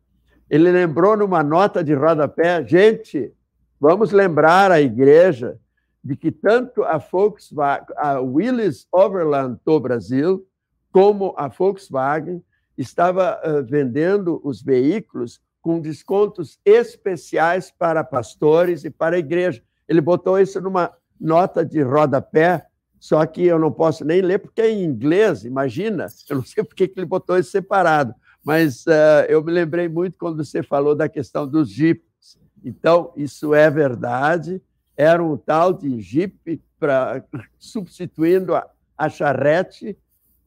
ele 0.48 0.70
lembrou 0.70 1.16
numa 1.16 1.42
nota 1.42 1.82
de 1.82 1.94
rodapé: 1.94 2.66
gente, 2.66 3.32
vamos 3.78 4.12
lembrar 4.12 4.72
a 4.72 4.80
igreja 4.80 5.58
de 6.02 6.16
que 6.16 6.32
tanto 6.32 6.82
a 6.82 6.98
Volkswagen, 6.98 7.86
a 7.96 8.20
Willis 8.20 8.86
Overland 8.90 9.60
do 9.64 9.78
Brasil, 9.78 10.46
como 10.90 11.34
a 11.36 11.48
Volkswagen 11.48 12.42
estava 12.76 13.38
vendendo 13.68 14.40
os 14.42 14.62
veículos 14.62 15.40
com 15.60 15.78
descontos 15.78 16.58
especiais 16.64 17.70
para 17.70 18.02
pastores 18.02 18.84
e 18.84 18.90
para 18.90 19.16
a 19.16 19.18
igreja. 19.18 19.62
Ele 19.86 20.00
botou 20.00 20.38
isso 20.38 20.60
numa 20.60 20.90
nota 21.20 21.64
de 21.64 21.82
rodapé, 21.82 22.66
só 22.98 23.24
que 23.26 23.44
eu 23.44 23.58
não 23.58 23.70
posso 23.70 24.04
nem 24.04 24.22
ler 24.22 24.38
porque 24.38 24.62
é 24.62 24.70
em 24.70 24.84
inglês, 24.84 25.44
imagina. 25.44 26.06
Eu 26.28 26.36
não 26.36 26.44
sei 26.44 26.64
por 26.64 26.74
que 26.74 26.90
ele 26.96 27.04
botou 27.04 27.38
isso 27.38 27.50
separado. 27.50 28.14
Mas 28.50 28.84
uh, 28.84 29.26
eu 29.28 29.44
me 29.44 29.52
lembrei 29.52 29.88
muito 29.88 30.18
quando 30.18 30.44
você 30.44 30.60
falou 30.60 30.96
da 30.96 31.08
questão 31.08 31.46
dos 31.46 31.70
jipes. 31.70 32.36
Então, 32.64 33.12
isso 33.16 33.54
é 33.54 33.70
verdade. 33.70 34.60
Era 34.96 35.22
um 35.22 35.36
tal 35.36 35.72
de 35.72 36.00
jipe 36.00 36.60
para 36.76 37.24
substituindo 37.56 38.56
a, 38.56 38.68
a 38.98 39.08
charrete 39.08 39.96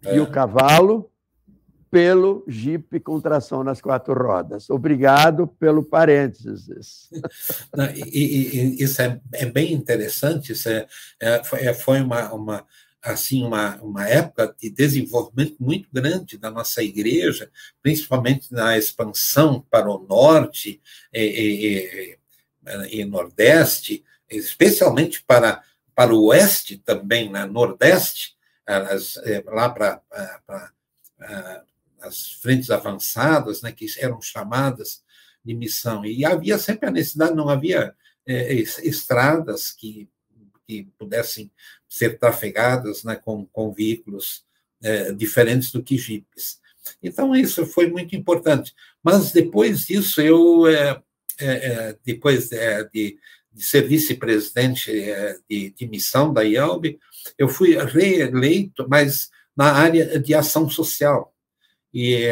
é. 0.03 0.17
e 0.17 0.19
o 0.19 0.29
cavalo 0.29 1.09
pelo 1.89 2.43
jipe 2.45 2.99
com 2.99 3.21
tração 3.21 3.63
nas 3.63 3.79
quatro 3.79 4.13
rodas. 4.13 4.69
Obrigado 4.69 5.47
pelo 5.47 5.81
parênteses. 5.81 7.09
Não, 7.73 7.85
e, 7.85 8.01
e, 8.01 8.83
isso 8.83 9.01
é, 9.01 9.21
é, 9.31 9.45
bem 9.45 9.71
interessante. 9.71 10.51
Isso 10.51 10.67
é, 10.67 10.85
é, 11.21 11.73
foi 11.73 12.01
uma, 12.01 12.33
uma 12.33 12.65
assim 13.03 13.43
uma, 13.43 13.75
uma 13.81 14.07
época 14.07 14.55
de 14.57 14.69
desenvolvimento 14.69 15.57
muito 15.59 15.89
grande 15.91 16.37
da 16.37 16.49
nossa 16.49 16.81
igreja, 16.81 17.51
principalmente 17.81 18.51
na 18.51 18.77
expansão 18.77 19.59
para 19.69 19.89
o 19.89 20.07
norte 20.07 20.81
e, 21.13 21.21
e, 21.21 22.17
e, 22.89 23.01
e 23.01 23.05
nordeste, 23.05 24.05
especialmente 24.29 25.21
para, 25.21 25.61
para 25.93 26.15
o 26.15 26.27
oeste 26.27 26.77
também, 26.77 27.29
na 27.29 27.45
né, 27.45 27.51
nordeste, 27.51 28.37
as, 28.65 29.19
lá 29.47 29.69
para, 29.69 30.01
para 30.47 30.71
as 31.99 32.31
frentes 32.31 32.69
avançadas, 32.69 33.61
né, 33.61 33.73
que 33.73 33.85
eram 33.99 34.21
chamadas 34.21 35.03
de 35.43 35.53
missão. 35.53 36.05
E 36.05 36.23
havia 36.23 36.57
sempre 36.57 36.87
a 36.87 36.91
necessidade, 36.91 37.35
não 37.35 37.49
havia 37.49 37.93
é, 38.25 38.53
estradas 38.53 39.71
que 39.71 40.09
que 40.67 40.83
pudessem 40.97 41.51
ser 41.93 42.17
trafegadas 42.17 43.03
né, 43.03 43.15
com, 43.15 43.45
com 43.45 43.71
veículos 43.71 44.43
é, 44.81 45.11
diferentes 45.11 45.71
do 45.71 45.83
que 45.83 45.95
jipes. 45.95 46.59
Então, 47.03 47.35
isso 47.35 47.67
foi 47.67 47.87
muito 47.87 48.15
importante. 48.15 48.73
Mas 49.03 49.31
depois 49.31 49.85
disso, 49.85 50.19
eu, 50.19 50.65
é, 50.67 50.99
é, 51.39 51.45
é 51.45 51.97
depois 52.03 52.51
é, 52.51 52.83
de, 52.85 53.15
de, 53.53 53.63
ser 53.63 53.87
vice-presidente 53.87 54.91
é, 54.91 55.37
de, 55.47 55.69
de, 55.69 55.87
missão 55.87 56.33
da 56.33 56.41
IELB, 56.41 56.99
eu 57.37 57.47
fui 57.47 57.77
reeleito, 57.77 58.87
mas 58.89 59.29
na 59.55 59.73
área 59.73 60.19
de 60.19 60.33
ação 60.33 60.67
social. 60.67 61.31
E, 61.93 62.25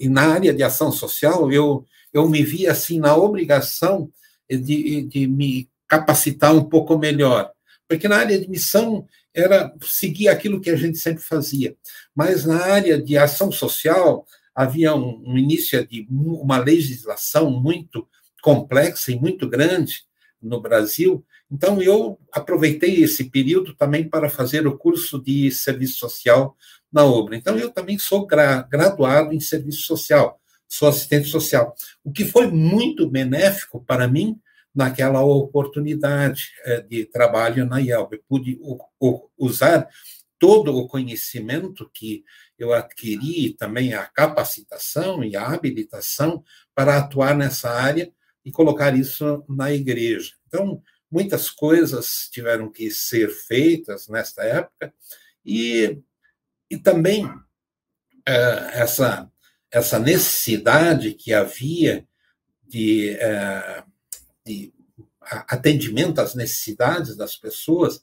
e 0.00 0.08
na 0.08 0.32
área 0.32 0.52
de 0.52 0.64
ação 0.64 0.90
social, 0.90 1.52
eu, 1.52 1.86
eu 2.12 2.28
me 2.28 2.42
vi 2.42 2.66
assim 2.66 2.98
na 2.98 3.16
obrigação 3.16 4.10
de, 4.50 5.02
de 5.02 5.28
me 5.28 5.70
capacitar 5.86 6.52
um 6.52 6.64
pouco 6.64 6.98
melhor. 6.98 7.52
Porque 7.88 8.06
na 8.06 8.18
área 8.18 8.38
de 8.38 8.48
missão 8.48 9.06
era 9.34 9.74
seguir 9.80 10.28
aquilo 10.28 10.60
que 10.60 10.70
a 10.70 10.76
gente 10.76 10.98
sempre 10.98 11.22
fazia. 11.22 11.74
Mas 12.14 12.44
na 12.44 12.62
área 12.62 13.00
de 13.00 13.16
ação 13.16 13.50
social 13.50 14.26
havia 14.54 14.94
um, 14.94 15.22
um 15.24 15.38
início 15.38 15.86
de 15.86 16.06
uma 16.10 16.58
legislação 16.58 17.50
muito 17.50 18.06
complexa 18.42 19.10
e 19.12 19.18
muito 19.18 19.48
grande 19.48 20.02
no 20.40 20.60
Brasil. 20.60 21.24
Então, 21.50 21.80
eu 21.80 22.18
aproveitei 22.32 23.02
esse 23.02 23.24
período 23.30 23.74
também 23.74 24.08
para 24.08 24.28
fazer 24.28 24.66
o 24.66 24.76
curso 24.76 25.20
de 25.22 25.50
serviço 25.50 25.98
social 25.98 26.56
na 26.92 27.04
obra. 27.04 27.36
Então, 27.36 27.56
eu 27.56 27.70
também 27.70 27.98
sou 27.98 28.26
gra 28.26 28.62
graduado 28.62 29.32
em 29.32 29.40
serviço 29.40 29.82
social, 29.82 30.40
sou 30.66 30.88
assistente 30.88 31.28
social, 31.28 31.74
o 32.04 32.12
que 32.12 32.24
foi 32.24 32.48
muito 32.48 33.08
benéfico 33.08 33.82
para 33.84 34.06
mim 34.06 34.38
naquela 34.78 35.20
oportunidade 35.24 36.52
eh, 36.64 36.80
de 36.82 37.04
trabalho 37.04 37.66
na 37.66 37.80
IELB. 37.80 38.22
Pude 38.28 38.60
usar 39.36 39.88
todo 40.38 40.72
o 40.72 40.86
conhecimento 40.86 41.90
que 41.92 42.24
eu 42.56 42.72
adquiri, 42.72 43.54
também 43.54 43.92
a 43.92 44.06
capacitação 44.06 45.24
e 45.24 45.34
a 45.34 45.48
habilitação 45.48 46.44
para 46.76 46.96
atuar 46.96 47.36
nessa 47.36 47.68
área 47.70 48.12
e 48.44 48.52
colocar 48.52 48.96
isso 48.96 49.44
na 49.48 49.72
igreja. 49.72 50.34
Então, 50.46 50.80
muitas 51.10 51.50
coisas 51.50 52.28
tiveram 52.30 52.70
que 52.70 52.88
ser 52.88 53.30
feitas 53.30 54.06
nesta 54.06 54.44
época 54.44 54.94
e, 55.44 56.00
e 56.70 56.78
também 56.78 57.28
é, 58.24 58.80
essa, 58.80 59.28
essa 59.72 59.98
necessidade 59.98 61.14
que 61.14 61.32
havia 61.32 62.06
de, 62.62 63.16
é, 63.18 63.82
de 64.48 64.72
atendimento 65.46 66.20
às 66.20 66.34
necessidades 66.34 67.14
das 67.14 67.36
pessoas, 67.36 68.02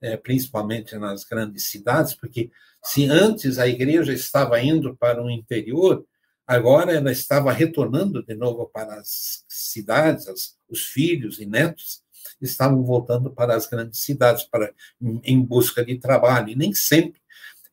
é, 0.00 0.16
principalmente 0.16 0.96
nas 0.96 1.24
grandes 1.24 1.64
cidades, 1.64 2.14
porque 2.14 2.50
se 2.84 3.06
antes 3.06 3.58
a 3.58 3.68
igreja 3.68 4.12
estava 4.12 4.60
indo 4.60 4.96
para 4.96 5.22
o 5.22 5.30
interior, 5.30 6.04
agora 6.46 6.92
ela 6.92 7.12
estava 7.12 7.52
retornando 7.52 8.24
de 8.24 8.34
novo 8.34 8.66
para 8.66 8.96
as 8.96 9.44
cidades, 9.48 10.26
os 10.68 10.86
filhos 10.86 11.38
e 11.38 11.46
netos 11.46 12.02
estavam 12.40 12.82
voltando 12.84 13.30
para 13.30 13.54
as 13.54 13.66
grandes 13.66 14.00
cidades 14.00 14.44
para 14.44 14.72
em 15.00 15.40
busca 15.40 15.84
de 15.84 15.98
trabalho. 15.98 16.50
E 16.50 16.56
nem 16.56 16.74
sempre 16.74 17.20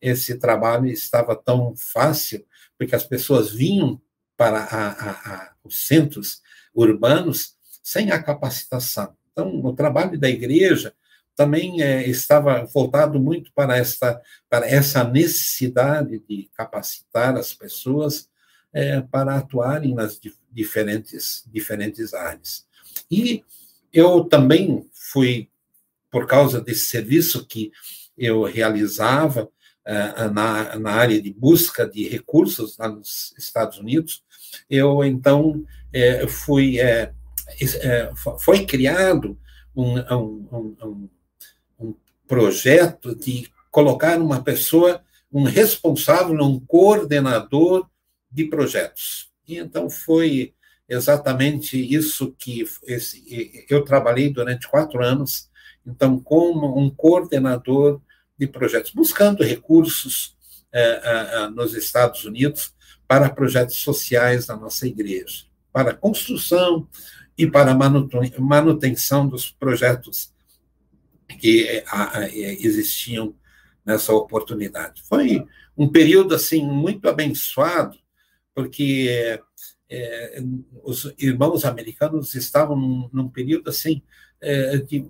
esse 0.00 0.38
trabalho 0.38 0.86
estava 0.86 1.36
tão 1.36 1.74
fácil, 1.76 2.44
porque 2.78 2.94
as 2.94 3.04
pessoas 3.04 3.50
vinham 3.50 4.00
para 4.36 4.60
a, 4.64 4.88
a, 4.88 5.10
a, 5.10 5.54
os 5.62 5.86
centros 5.86 6.42
urbanos 6.74 7.54
sem 7.84 8.10
a 8.10 8.20
capacitação. 8.20 9.14
Então, 9.30 9.60
o 9.62 9.74
trabalho 9.74 10.18
da 10.18 10.30
igreja 10.30 10.94
também 11.36 11.82
é, 11.82 12.08
estava 12.08 12.64
voltado 12.64 13.20
muito 13.20 13.52
para 13.52 13.76
esta 13.76 14.20
para 14.48 14.66
essa 14.66 15.04
necessidade 15.04 16.22
de 16.26 16.48
capacitar 16.54 17.36
as 17.36 17.52
pessoas 17.52 18.30
é, 18.72 19.00
para 19.02 19.36
atuarem 19.36 19.94
nas 19.94 20.18
diferentes 20.50 21.44
diferentes 21.52 22.14
áreas. 22.14 22.66
E 23.10 23.44
eu 23.92 24.24
também 24.24 24.88
fui 24.92 25.50
por 26.10 26.26
causa 26.26 26.60
desse 26.60 26.86
serviço 26.86 27.44
que 27.46 27.70
eu 28.16 28.44
realizava 28.44 29.50
é, 29.84 30.28
na, 30.28 30.78
na 30.78 30.92
área 30.92 31.20
de 31.20 31.30
busca 31.32 31.86
de 31.86 32.08
recursos 32.08 32.78
lá 32.78 32.88
nos 32.88 33.34
Estados 33.36 33.78
Unidos, 33.78 34.24
eu 34.70 35.04
então 35.04 35.62
é, 35.92 36.26
fui 36.26 36.80
é 36.80 37.12
foi 38.38 38.64
criado 38.64 39.38
um, 39.74 39.98
um, 39.98 41.08
um, 41.78 41.94
projeto 42.26 43.14
de 43.14 43.48
colocar 43.70 44.18
uma 44.18 44.42
pessoa, 44.42 45.02
um 45.32 45.42
responsável, 45.44 46.34
um 46.42 46.58
coordenador 46.58 47.88
de 48.30 48.44
projetos. 48.44 49.30
E 49.46 49.58
então 49.58 49.90
foi 49.90 50.54
exatamente 50.88 51.76
isso 51.76 52.34
que 52.38 52.64
esse, 52.86 53.66
eu 53.68 53.84
trabalhei 53.84 54.30
durante 54.30 54.68
quatro 54.68 55.02
anos, 55.02 55.50
então 55.86 56.18
como 56.18 56.78
um 56.78 56.90
coordenador 56.90 58.00
de 58.38 58.46
projetos, 58.46 58.92
buscando 58.92 59.42
recursos 59.44 60.34
eh, 60.72 61.48
nos 61.54 61.74
Estados 61.74 62.24
Unidos 62.24 62.74
para 63.06 63.30
projetos 63.30 63.76
sociais 63.76 64.46
da 64.46 64.56
nossa 64.56 64.86
igreja, 64.86 65.44
para 65.72 65.94
construção 65.94 66.88
e 67.36 67.46
para 67.46 67.76
manutenção 68.38 69.26
dos 69.26 69.50
projetos 69.50 70.32
que 71.38 71.66
é, 71.66 71.84
é, 71.88 72.66
existiam 72.66 73.34
nessa 73.84 74.12
oportunidade. 74.12 75.02
Foi 75.08 75.44
um 75.76 75.88
período 75.88 76.34
assim 76.34 76.64
muito 76.64 77.08
abençoado, 77.08 77.98
porque 78.54 79.40
é, 79.90 80.42
os 80.82 81.12
irmãos 81.18 81.64
americanos 81.64 82.34
estavam 82.34 82.76
num, 82.76 83.10
num 83.12 83.28
período 83.28 83.68
assim 83.68 84.02
é, 84.40 84.78
de 84.78 85.06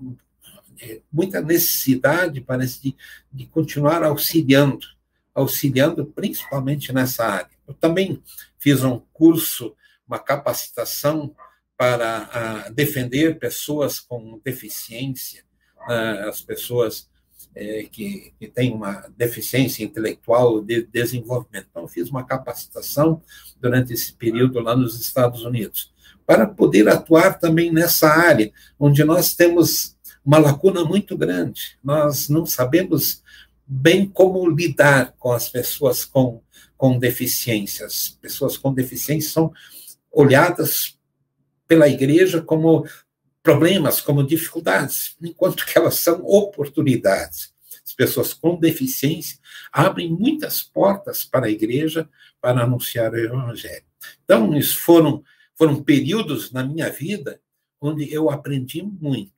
é, 0.81 1.01
muita 1.13 1.41
necessidade, 1.41 2.41
parece, 2.41 2.83
de, 2.83 2.97
de 3.33 3.47
continuar 3.47 4.03
auxiliando, 4.03 4.87
auxiliando 5.35 6.07
principalmente 6.07 6.93
nessa 6.93 7.25
área. 7.27 7.55
Eu 7.67 7.75
também 7.75 8.23
fiz 8.59 8.83
um 8.83 9.01
curso, 9.13 9.75
uma 10.07 10.19
capacitação 10.19 11.35
para 11.77 12.29
a, 12.33 12.69
defender 12.71 13.39
pessoas 13.39 14.01
com 14.01 14.41
deficiência 14.45 15.45
né, 15.89 16.27
as 16.29 16.41
pessoas 16.41 17.09
é, 17.55 17.85
que, 17.85 18.33
que 18.39 18.49
têm 18.49 18.73
uma 18.73 19.07
deficiência 19.17 19.85
intelectual 19.85 20.63
de 20.63 20.83
desenvolvimento. 20.87 21.69
Então, 21.71 21.87
fiz 21.87 22.09
uma 22.09 22.25
capacitação 22.25 23.23
durante 23.61 23.93
esse 23.93 24.13
período 24.13 24.61
lá 24.61 24.77
nos 24.77 25.01
Estados 25.01 25.45
Unidos, 25.45 25.93
para 26.27 26.47
poder 26.47 26.89
atuar 26.89 27.39
também 27.39 27.73
nessa 27.73 28.09
área, 28.09 28.53
onde 28.79 29.05
nós 29.05 29.35
temos 29.35 29.97
uma 30.25 30.39
lacuna 30.39 30.85
muito 30.85 31.17
grande. 31.17 31.79
Nós 31.83 32.29
não 32.29 32.47
sabemos 32.47 33.23
bem 33.67 34.07
como 34.07 34.49
lidar 34.49 35.15
com 35.19 35.33
as 35.33 35.49
pessoas 35.49 36.05
com, 36.05 36.43
com 36.77 36.99
deficiências. 36.99 38.19
Pessoas 38.21 38.57
com 38.57 38.73
deficiência 38.73 39.31
são 39.31 39.53
olhadas 40.11 40.99
pela 41.67 41.89
igreja 41.89 42.43
como 42.43 42.87
problemas, 43.43 44.01
como 44.01 44.27
dificuldades, 44.27 45.17
enquanto 45.23 45.67
que 45.67 45.77
elas 45.77 45.97
são 45.97 46.25
oportunidades. 46.25 47.53
As 47.85 47.93
pessoas 47.93 48.33
com 48.33 48.59
deficiência 48.59 49.39
abrem 49.71 50.11
muitas 50.11 50.63
portas 50.63 51.25
para 51.25 51.47
a 51.47 51.51
igreja 51.51 52.09
para 52.41 52.63
anunciar 52.63 53.13
o 53.13 53.19
evangelho. 53.19 53.85
Então, 54.25 54.57
isso 54.57 54.79
foram, 54.79 55.23
foram 55.55 55.83
períodos 55.83 56.53
na 56.53 56.65
minha 56.65 56.91
vida 56.91 57.41
onde 57.81 58.13
eu 58.13 58.31
aprendi 58.31 58.83
muito. 58.83 59.33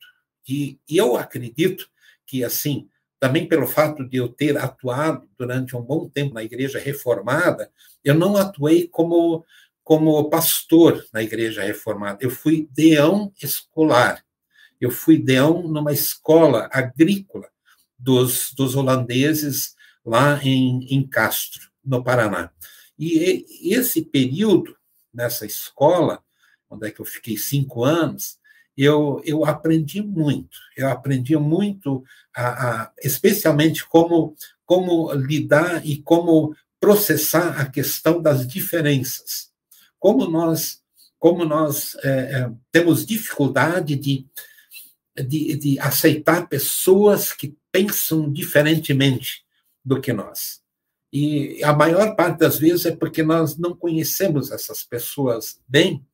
E, 0.49 0.79
e 0.89 0.97
eu 0.97 1.17
acredito 1.17 1.89
que, 2.25 2.45
assim, 2.45 2.89
também 3.19 3.49
pelo 3.49 3.67
fato 3.67 4.05
de 4.09 4.19
eu 4.19 4.29
ter 4.29 4.57
atuado 4.57 5.29
durante 5.37 5.75
um 5.75 5.83
bom 5.83 6.09
tempo 6.09 6.35
na 6.35 6.45
igreja 6.45 6.79
reformada, 6.79 7.71
eu 8.05 8.15
não 8.15 8.37
atuei 8.37 8.87
como 8.87 9.45
como 9.87 10.29
pastor 10.29 11.07
na 11.13 11.23
igreja 11.23 11.63
reformada. 11.63 12.19
Eu 12.21 12.29
fui 12.29 12.69
deão 12.73 13.33
escolar. 13.41 14.21
Eu 14.81 14.91
fui 14.91 15.17
deão 15.17 15.63
numa 15.63 15.93
escola 15.93 16.69
agrícola 16.73 17.49
dos, 17.97 18.53
dos 18.53 18.75
holandeses 18.75 19.77
lá 20.05 20.43
em, 20.43 20.93
em 20.93 21.07
Castro, 21.07 21.71
no 21.85 22.03
Paraná. 22.03 22.51
E 22.99 23.47
esse 23.73 24.03
período 24.03 24.77
nessa 25.15 25.47
escola, 25.47 26.21
onde 26.69 26.89
é 26.89 26.91
que 26.91 27.01
eu 27.01 27.05
fiquei 27.05 27.37
cinco 27.37 27.85
anos, 27.85 28.41
eu, 28.77 29.23
eu 29.25 29.45
aprendi 29.45 30.03
muito. 30.03 30.59
Eu 30.77 30.89
aprendi 30.89 31.37
muito, 31.37 32.03
a, 32.35 32.49
a, 32.83 32.93
especialmente 33.05 33.87
como, 33.87 34.35
como 34.65 35.13
lidar 35.13 35.87
e 35.87 36.03
como 36.03 36.57
processar 36.81 37.61
a 37.61 37.71
questão 37.71 38.21
das 38.21 38.45
diferenças 38.49 39.55
como 40.07 40.31
nós, 40.31 40.81
como 41.19 41.45
nós 41.45 41.97
é, 42.05 42.09
é, 42.09 42.51
temos 42.71 43.05
dificuldade 43.05 43.97
de, 43.97 44.25
de, 45.17 45.57
de 45.57 45.81
aceitar 45.81 46.49
pessoas 46.49 47.33
que 47.33 47.57
pensam 47.73 48.33
diferentemente 48.33 49.45
do 49.85 50.01
que 50.01 50.13
nós. 50.13 50.61
E 51.13 51.61
a 51.65 51.73
maior 51.73 52.15
parte 52.15 52.39
das 52.39 52.57
vezes 52.57 52.87
é 52.87 52.95
porque 52.95 53.25
nós 53.25 53.59
não 53.59 53.75
conhecemos 53.75 54.53
essas 54.53 54.85
pessoas 54.85 55.61
bem, 55.67 56.07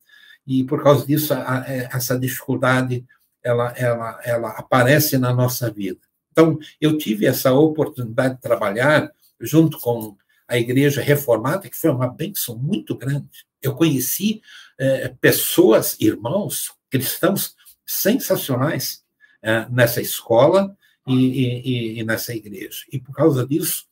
e 0.47 0.63
por 0.63 0.81
causa 0.81 1.05
disso, 1.05 1.31
a, 1.31 1.59
a, 1.59 1.71
é, 1.71 1.87
essa 1.93 2.17
dificuldade 2.17 3.05
ela, 3.43 3.73
ela, 3.77 4.19
ela 4.23 4.49
aparece 4.53 5.19
na 5.19 5.31
nossa 5.31 5.69
vida. 5.69 6.01
Então, 6.31 6.57
eu 6.81 6.97
tive 6.97 7.27
essa 7.27 7.53
oportunidade 7.53 8.37
de 8.37 8.41
trabalhar 8.41 9.13
junto 9.39 9.77
com 9.77 10.17
a 10.47 10.57
igreja 10.57 10.99
reformada, 10.99 11.69
que 11.69 11.77
foi 11.77 11.91
uma 11.91 12.07
bênção 12.07 12.57
muito 12.57 12.97
grande. 12.97 13.45
Eu 13.63 13.73
conheci 13.73 14.41
é, 14.77 15.07
pessoas, 15.07 15.97
irmãos, 15.99 16.71
cristãos 16.89 17.55
sensacionais 17.85 19.03
é, 19.41 19.67
nessa 19.69 20.01
escola 20.01 20.75
e, 21.07 21.13
e, 21.13 21.99
e, 21.99 22.03
nessa 22.03 22.35
igreja. 22.35 22.85
E 22.91 22.99
por 22.99 23.13
causa 23.15 23.47
disso, 23.47 23.85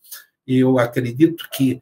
eu 0.46 0.78
acredito 0.78 1.48
que 1.52 1.82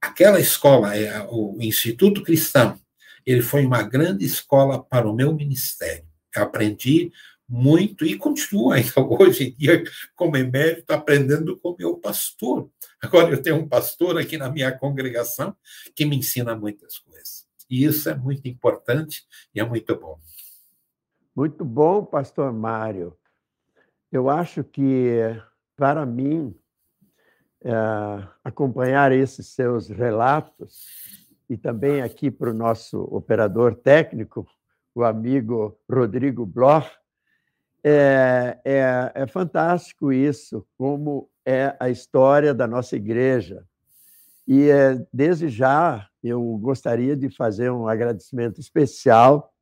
aquela 0.00 0.40
escola, 0.40 0.96
é, 0.96 1.26
o 1.30 1.56
Instituto 1.60 2.22
Cristão, 2.22 2.78
ele 3.24 3.42
foi 3.42 3.64
uma 3.64 3.82
grande 3.82 4.24
escola 4.24 4.82
para 4.82 5.08
o 5.08 5.14
meu 5.14 5.34
ministério. 5.34 6.04
aprendi 6.36 7.12
muito 7.54 8.04
e 8.04 8.18
continuo 8.18 8.72
ainda 8.72 8.92
hoje 8.98 9.44
em 9.44 9.54
dia, 9.54 9.84
como 10.16 10.36
emérito, 10.36 10.92
aprendendo 10.92 11.56
com 11.60 11.76
meu 11.78 11.96
pastor. 11.96 12.68
Agora 13.00 13.30
eu 13.30 13.40
tenho 13.40 13.56
um 13.56 13.68
pastor 13.68 14.18
aqui 14.18 14.36
na 14.36 14.50
minha 14.50 14.76
congregação 14.76 15.56
que 15.94 16.04
me 16.04 16.16
ensina 16.16 16.56
muitas 16.56 16.98
coisas. 16.98 17.46
E 17.70 17.84
isso 17.84 18.10
é 18.10 18.14
muito 18.14 18.48
importante 18.48 19.22
e 19.54 19.60
é 19.60 19.64
muito 19.64 19.94
bom. 19.98 20.18
Muito 21.34 21.64
bom, 21.64 22.04
pastor 22.04 22.52
Mário. 22.52 23.16
Eu 24.10 24.28
acho 24.28 24.64
que, 24.64 25.18
para 25.76 26.04
mim, 26.04 26.54
é, 27.62 27.72
acompanhar 28.42 29.12
esses 29.12 29.46
seus 29.48 29.88
relatos 29.88 30.86
e 31.48 31.56
também 31.56 32.02
aqui 32.02 32.30
para 32.30 32.50
o 32.50 32.54
nosso 32.54 33.00
operador 33.02 33.76
técnico, 33.76 34.46
o 34.94 35.04
amigo 35.04 35.78
Rodrigo 35.90 36.44
Bloch, 36.46 36.88
é, 37.84 38.58
é, 38.64 39.12
é 39.14 39.26
fantástico 39.26 40.10
isso, 40.10 40.66
como 40.78 41.28
é 41.44 41.76
a 41.78 41.90
história 41.90 42.54
da 42.54 42.66
nossa 42.66 42.96
igreja. 42.96 43.62
E 44.48 44.70
é, 44.70 45.06
desde 45.12 45.48
já 45.48 46.08
eu 46.22 46.42
gostaria 46.58 47.14
de 47.14 47.28
fazer 47.28 47.70
um 47.70 47.86
agradecimento 47.86 48.58
especial 48.58 49.52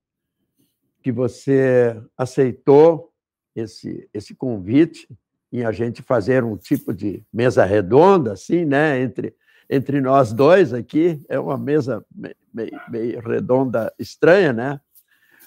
que 1.03 1.11
você 1.11 2.01
aceitou 2.17 3.13
esse, 3.57 4.09
esse 4.15 4.35
convite 4.35 5.09
em 5.53 5.65
a 5.65 5.73
gente 5.73 6.01
fazer 6.01 6.45
um 6.45 6.57
tipo 6.57 6.95
de 6.95 7.25
mesa 7.33 7.65
redonda, 7.65 8.33
assim, 8.33 8.65
né, 8.65 9.01
entre, 9.01 9.35
entre 9.69 10.01
nós 10.01 10.33
dois 10.33 10.73
aqui. 10.73 11.21
É 11.29 11.39
uma 11.39 11.59
mesa 11.59 12.05
meio, 12.53 12.81
meio, 12.89 13.21
redonda 13.21 13.93
estranha, 13.99 14.53
né? 14.53 14.81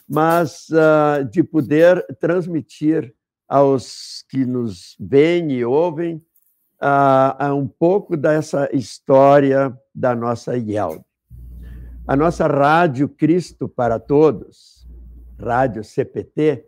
Mas 0.07 0.67
uh, 0.69 1.25
de 1.25 1.43
poder 1.43 2.05
transmitir 2.19 3.13
aos 3.47 4.23
que 4.29 4.45
nos 4.45 4.95
veem 4.99 5.51
e 5.51 5.65
ouvem 5.65 6.23
uh, 6.81 7.53
um 7.53 7.67
pouco 7.67 8.15
dessa 8.15 8.69
história 8.71 9.75
da 9.93 10.15
nossa 10.15 10.57
IELB. 10.57 11.03
A 12.07 12.15
nossa 12.15 12.45
Rádio 12.45 13.09
Cristo 13.09 13.67
para 13.67 13.99
Todos 13.99 14.75
Rádio 15.39 15.83
CPT, 15.83 16.65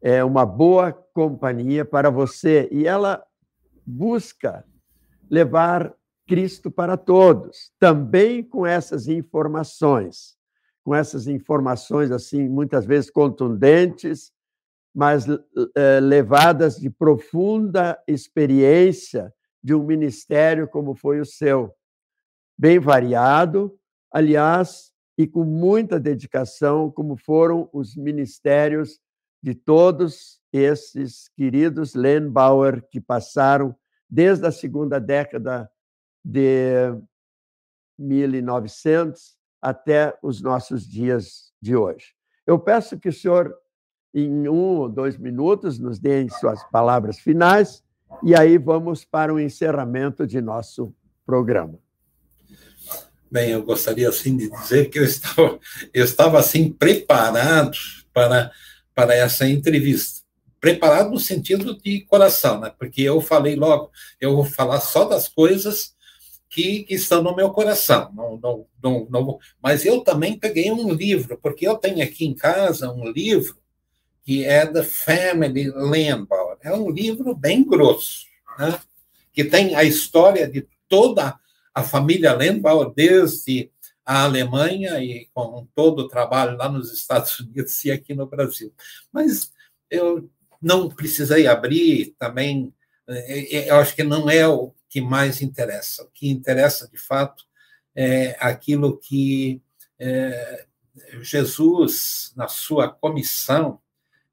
é 0.00 0.22
uma 0.24 0.46
boa 0.46 0.92
companhia 0.92 1.84
para 1.84 2.10
você 2.10 2.68
e 2.70 2.86
ela 2.86 3.24
busca 3.84 4.64
levar 5.30 5.94
Cristo 6.26 6.70
para 6.70 6.96
todos, 6.96 7.72
também 7.78 8.42
com 8.42 8.66
essas 8.66 9.08
informações, 9.08 10.36
com 10.84 10.94
essas 10.94 11.26
informações 11.26 12.10
assim 12.10 12.48
muitas 12.48 12.86
vezes 12.86 13.10
contundentes, 13.10 14.32
mas 14.94 15.26
é, 15.76 16.00
levadas 16.00 16.76
de 16.76 16.90
profunda 16.90 17.96
experiência 18.06 19.32
de 19.62 19.74
um 19.74 19.84
ministério 19.84 20.66
como 20.68 20.94
foi 20.94 21.20
o 21.20 21.26
seu, 21.26 21.72
bem 22.56 22.78
variado, 22.78 23.78
aliás, 24.10 24.92
e 25.16 25.26
com 25.26 25.44
muita 25.44 25.98
dedicação, 25.98 26.90
como 26.90 27.16
foram 27.16 27.68
os 27.72 27.96
ministérios 27.96 29.00
de 29.42 29.54
todos 29.54 30.40
esses 30.52 31.28
queridos 31.36 31.94
Lenbauer 31.94 32.84
que 32.88 33.00
passaram 33.00 33.76
desde 34.08 34.46
a 34.46 34.52
segunda 34.52 34.98
década 34.98 35.70
de 36.24 36.92
1900 37.98 39.37
até 39.60 40.16
os 40.22 40.40
nossos 40.40 40.86
dias 40.86 41.52
de 41.60 41.76
hoje. 41.76 42.14
Eu 42.46 42.58
peço 42.58 42.98
que 42.98 43.08
o 43.08 43.12
senhor, 43.12 43.54
em 44.14 44.48
um 44.48 44.78
ou 44.78 44.88
dois 44.88 45.18
minutos, 45.18 45.78
nos 45.78 45.98
dê 45.98 46.28
suas 46.30 46.62
palavras 46.70 47.18
finais 47.18 47.82
e 48.22 48.34
aí 48.34 48.56
vamos 48.56 49.04
para 49.04 49.32
o 49.32 49.38
encerramento 49.38 50.26
de 50.26 50.40
nosso 50.40 50.94
programa. 51.26 51.78
Bem, 53.30 53.50
eu 53.50 53.62
gostaria 53.62 54.08
assim 54.08 54.36
de 54.36 54.50
dizer 54.50 54.88
que 54.88 54.98
eu 54.98 55.04
estava, 55.04 55.58
eu 55.92 56.04
estava 56.04 56.38
assim 56.38 56.72
preparado 56.72 57.76
para, 58.12 58.50
para 58.94 59.14
essa 59.14 59.46
entrevista. 59.46 60.20
Preparado 60.58 61.10
no 61.10 61.20
sentido 61.20 61.76
de 61.78 62.00
coração, 62.06 62.58
né? 62.60 62.72
Porque 62.78 63.02
eu 63.02 63.20
falei 63.20 63.54
logo, 63.54 63.90
eu 64.18 64.34
vou 64.34 64.44
falar 64.44 64.80
só 64.80 65.04
das 65.04 65.28
coisas 65.28 65.94
que, 66.48 66.84
que 66.84 66.94
estão 66.94 67.22
no 67.22 67.36
meu 67.36 67.50
coração. 67.50 68.12
Não, 68.14 68.36
não, 68.36 68.66
não, 68.82 69.06
não, 69.10 69.38
mas 69.62 69.84
eu 69.84 70.00
também 70.00 70.38
peguei 70.38 70.70
um 70.70 70.92
livro, 70.92 71.38
porque 71.42 71.66
eu 71.66 71.76
tenho 71.76 72.02
aqui 72.02 72.26
em 72.26 72.34
casa 72.34 72.92
um 72.92 73.10
livro 73.10 73.56
que 74.22 74.44
é 74.44 74.66
The 74.66 74.82
Family 74.82 75.70
Landbauer. 75.70 76.58
É 76.62 76.72
um 76.74 76.90
livro 76.90 77.34
bem 77.34 77.64
grosso, 77.64 78.26
né? 78.58 78.78
que 79.32 79.44
tem 79.44 79.74
a 79.74 79.84
história 79.84 80.48
de 80.48 80.66
toda 80.88 81.38
a 81.72 81.82
família 81.82 82.34
Lembauer 82.34 82.92
desde 82.94 83.70
a 84.04 84.24
Alemanha 84.24 84.98
e 85.00 85.28
com 85.32 85.66
todo 85.74 86.00
o 86.00 86.08
trabalho 86.08 86.56
lá 86.56 86.68
nos 86.68 86.92
Estados 86.92 87.38
Unidos 87.38 87.84
e 87.84 87.90
aqui 87.90 88.14
no 88.14 88.26
Brasil. 88.26 88.72
Mas 89.12 89.52
eu 89.90 90.28
não 90.60 90.88
precisei 90.88 91.46
abrir 91.46 92.16
também, 92.18 92.74
é, 93.06 93.56
é, 93.56 93.70
eu 93.70 93.76
acho 93.76 93.94
que 93.94 94.02
não 94.02 94.28
é 94.28 94.48
o 94.48 94.74
que 94.88 95.00
mais 95.00 95.42
interessa. 95.42 96.02
O 96.04 96.10
que 96.10 96.28
interessa, 96.28 96.88
de 96.88 96.98
fato, 96.98 97.44
é 97.94 98.36
aquilo 98.40 98.98
que 98.98 99.62
é, 99.98 100.66
Jesus, 101.20 102.32
na 102.36 102.48
sua 102.48 102.88
comissão, 102.88 103.80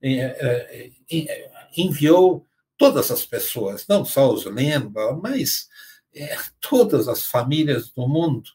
é, 0.01 0.91
é, 1.11 1.51
enviou 1.77 2.45
todas 2.77 3.09
as 3.11 3.25
pessoas, 3.25 3.87
não 3.87 4.05
só 4.05 4.31
os 4.31 4.45
Lembauer, 4.45 5.17
mas 5.21 5.67
é, 6.13 6.37
todas 6.59 7.07
as 7.07 7.25
famílias 7.25 7.89
do 7.89 8.07
mundo 8.07 8.49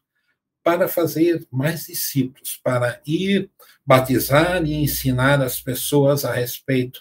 para 0.63 0.89
fazer 0.89 1.47
mais 1.51 1.87
discípulos, 1.87 2.61
para 2.63 3.01
ir 3.07 3.51
batizar 3.85 4.65
e 4.65 4.75
ensinar 4.75 5.41
as 5.41 5.61
pessoas 5.61 6.25
a 6.25 6.33
respeito 6.33 7.01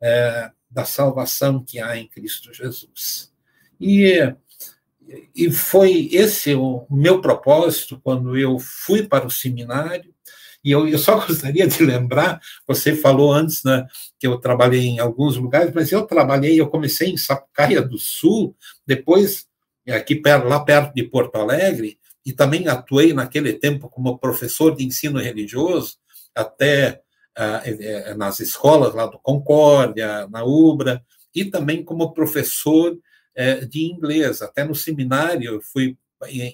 é, 0.00 0.50
da 0.70 0.84
salvação 0.84 1.62
que 1.62 1.78
há 1.78 1.96
em 1.96 2.08
Cristo 2.08 2.52
Jesus. 2.52 3.32
E, 3.86 4.34
e 5.36 5.52
foi 5.52 6.08
esse 6.10 6.54
o 6.54 6.86
meu 6.90 7.20
propósito 7.20 8.00
quando 8.02 8.34
eu 8.34 8.58
fui 8.58 9.02
para 9.02 9.26
o 9.26 9.30
seminário. 9.30 10.10
E 10.64 10.70
eu, 10.70 10.88
eu 10.88 10.98
só 10.98 11.20
gostaria 11.26 11.66
de 11.66 11.84
lembrar, 11.84 12.40
você 12.66 12.96
falou 12.96 13.30
antes 13.30 13.62
né, 13.62 13.86
que 14.18 14.26
eu 14.26 14.38
trabalhei 14.38 14.86
em 14.86 15.00
alguns 15.00 15.36
lugares, 15.36 15.70
mas 15.74 15.92
eu 15.92 16.06
trabalhei, 16.06 16.58
eu 16.58 16.68
comecei 16.68 17.10
em 17.10 17.18
Sapucaia 17.18 17.82
do 17.82 17.98
Sul, 17.98 18.56
depois 18.86 19.46
aqui 19.86 20.22
lá 20.24 20.60
perto 20.60 20.94
de 20.94 21.02
Porto 21.02 21.36
Alegre, 21.36 21.98
e 22.24 22.32
também 22.32 22.68
atuei 22.68 23.12
naquele 23.12 23.52
tempo 23.52 23.90
como 23.90 24.18
professor 24.18 24.74
de 24.74 24.82
ensino 24.82 25.20
religioso, 25.20 25.98
até 26.34 27.02
uh, 27.38 28.16
nas 28.16 28.40
escolas 28.40 28.94
lá 28.94 29.04
do 29.04 29.18
Concórdia, 29.18 30.26
na 30.28 30.42
UBRA, 30.42 31.04
e 31.34 31.44
também 31.44 31.84
como 31.84 32.14
professor 32.14 32.98
de 33.68 33.84
inglês. 33.84 34.42
Até 34.42 34.64
no 34.64 34.74
seminário, 34.74 35.54
eu 35.54 35.60
fui 35.60 35.96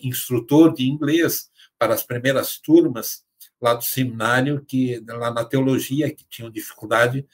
instrutor 0.03 0.75
de 0.75 0.89
inglês 0.89 1.51
para 1.79 1.95
as 1.95 2.03
primeiras 2.03 2.59
turmas 2.59 3.23
lá 3.61 3.75
do 3.75 3.85
seminário, 3.85 4.65
que 4.67 5.03
lá 5.07 5.31
na 5.31 5.45
teologia, 5.45 6.13
que 6.13 6.25
tinham 6.29 6.51
dificuldade 6.51 7.27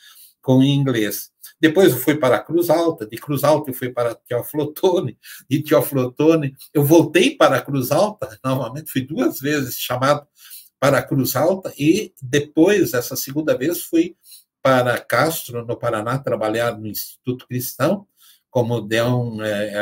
com 0.42 0.62
inglês. 0.62 1.30
Depois 1.60 1.92
eu 1.92 1.98
fui 1.98 2.16
para 2.16 2.36
a 2.36 2.40
Cruz 2.40 2.70
Alta, 2.70 3.06
de 3.06 3.16
Cruz 3.16 3.42
Alta 3.42 3.70
eu 3.70 3.74
fui 3.74 3.90
para 3.90 4.14
Teoflotone, 4.14 5.18
de 5.48 5.62
Teoflotone 5.62 6.54
eu 6.72 6.84
voltei 6.84 7.36
para 7.36 7.56
a 7.56 7.62
Cruz 7.62 7.90
Alta, 7.90 8.38
novamente 8.44 8.90
fui 8.90 9.00
duas 9.00 9.40
vezes 9.40 9.78
chamado 9.78 10.26
para 10.78 10.98
a 10.98 11.02
Cruz 11.02 11.34
Alta, 11.34 11.72
e 11.78 12.12
depois, 12.22 12.92
essa 12.92 13.16
segunda 13.16 13.56
vez, 13.56 13.82
fui 13.82 14.14
para 14.62 15.00
Castro, 15.00 15.64
no 15.64 15.76
Paraná, 15.76 16.18
trabalhar 16.18 16.78
no 16.78 16.86
Instituto 16.86 17.46
Cristão, 17.46 18.06
como 18.50 18.80
deão 18.80 19.42
é, 19.42 19.68
é, 19.68 19.76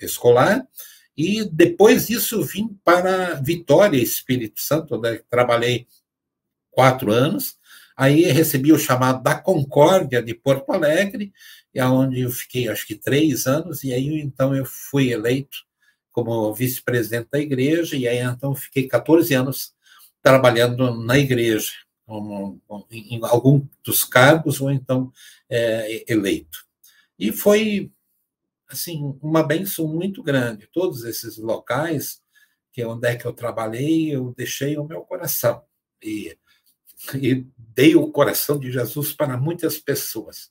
é, 0.00 0.04
escolar, 0.04 0.66
e 1.16 1.44
depois 1.44 2.06
disso 2.06 2.42
vim 2.42 2.68
para 2.84 3.34
Vitória, 3.34 3.98
Espírito 3.98 4.60
Santo, 4.60 4.96
onde 4.96 5.18
trabalhei 5.28 5.86
quatro 6.70 7.12
anos, 7.12 7.58
Aí 7.96 8.22
recebi 8.24 8.72
o 8.72 8.78
chamado 8.78 9.22
da 9.22 9.34
Concórdia 9.34 10.22
de 10.22 10.34
Porto 10.34 10.72
Alegre, 10.72 11.32
onde 11.76 12.20
eu 12.20 12.30
fiquei 12.30 12.68
acho 12.68 12.86
que 12.86 12.94
três 12.94 13.46
anos, 13.46 13.84
e 13.84 13.92
aí 13.92 14.20
então 14.20 14.54
eu 14.54 14.64
fui 14.64 15.12
eleito 15.12 15.58
como 16.10 16.52
vice-presidente 16.52 17.28
da 17.30 17.38
igreja, 17.38 17.96
e 17.96 18.06
aí 18.06 18.18
então 18.18 18.54
fiquei 18.54 18.86
14 18.86 19.32
anos 19.34 19.74
trabalhando 20.22 20.94
na 21.04 21.18
igreja, 21.18 21.72
em 22.90 23.20
algum 23.22 23.66
dos 23.84 24.04
cargos, 24.04 24.60
ou 24.60 24.70
então 24.70 25.12
é, 25.48 26.04
eleito. 26.12 26.66
E 27.22 27.30
foi, 27.30 27.92
assim, 28.68 29.16
uma 29.22 29.42
benção 29.42 29.86
muito 29.86 30.22
grande. 30.22 30.68
Todos 30.72 31.04
esses 31.04 31.38
locais, 31.38 32.20
que 32.72 32.82
é 32.82 32.86
onde 32.86 33.06
é 33.06 33.14
que 33.14 33.24
eu 33.24 33.32
trabalhei, 33.32 34.14
eu 34.14 34.34
deixei 34.36 34.76
o 34.76 34.84
meu 34.84 35.02
coração. 35.02 35.62
E 36.02 36.36
e 37.14 37.46
dei 37.56 37.96
o 37.96 38.10
coração 38.10 38.58
de 38.58 38.70
Jesus 38.70 39.12
para 39.12 39.36
muitas 39.36 39.78
pessoas. 39.78 40.50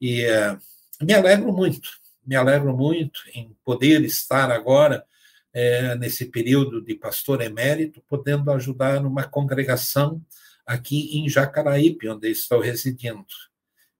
E 0.00 0.22
é, 0.22 0.56
me 1.02 1.12
alegro 1.12 1.52
muito, 1.52 1.88
me 2.24 2.36
alegro 2.36 2.76
muito 2.76 3.20
em 3.34 3.54
poder 3.64 4.02
estar 4.04 4.50
agora 4.50 5.04
é, 5.52 5.94
nesse 5.96 6.26
período 6.26 6.82
de 6.82 6.94
pastor 6.94 7.40
emérito, 7.40 8.02
podendo 8.08 8.50
ajudar 8.52 9.04
uma 9.04 9.24
congregação 9.24 10.24
aqui 10.64 11.18
em 11.18 11.28
Jacaraípe, 11.28 12.08
onde 12.08 12.30
estou 12.30 12.60
residindo. 12.60 13.26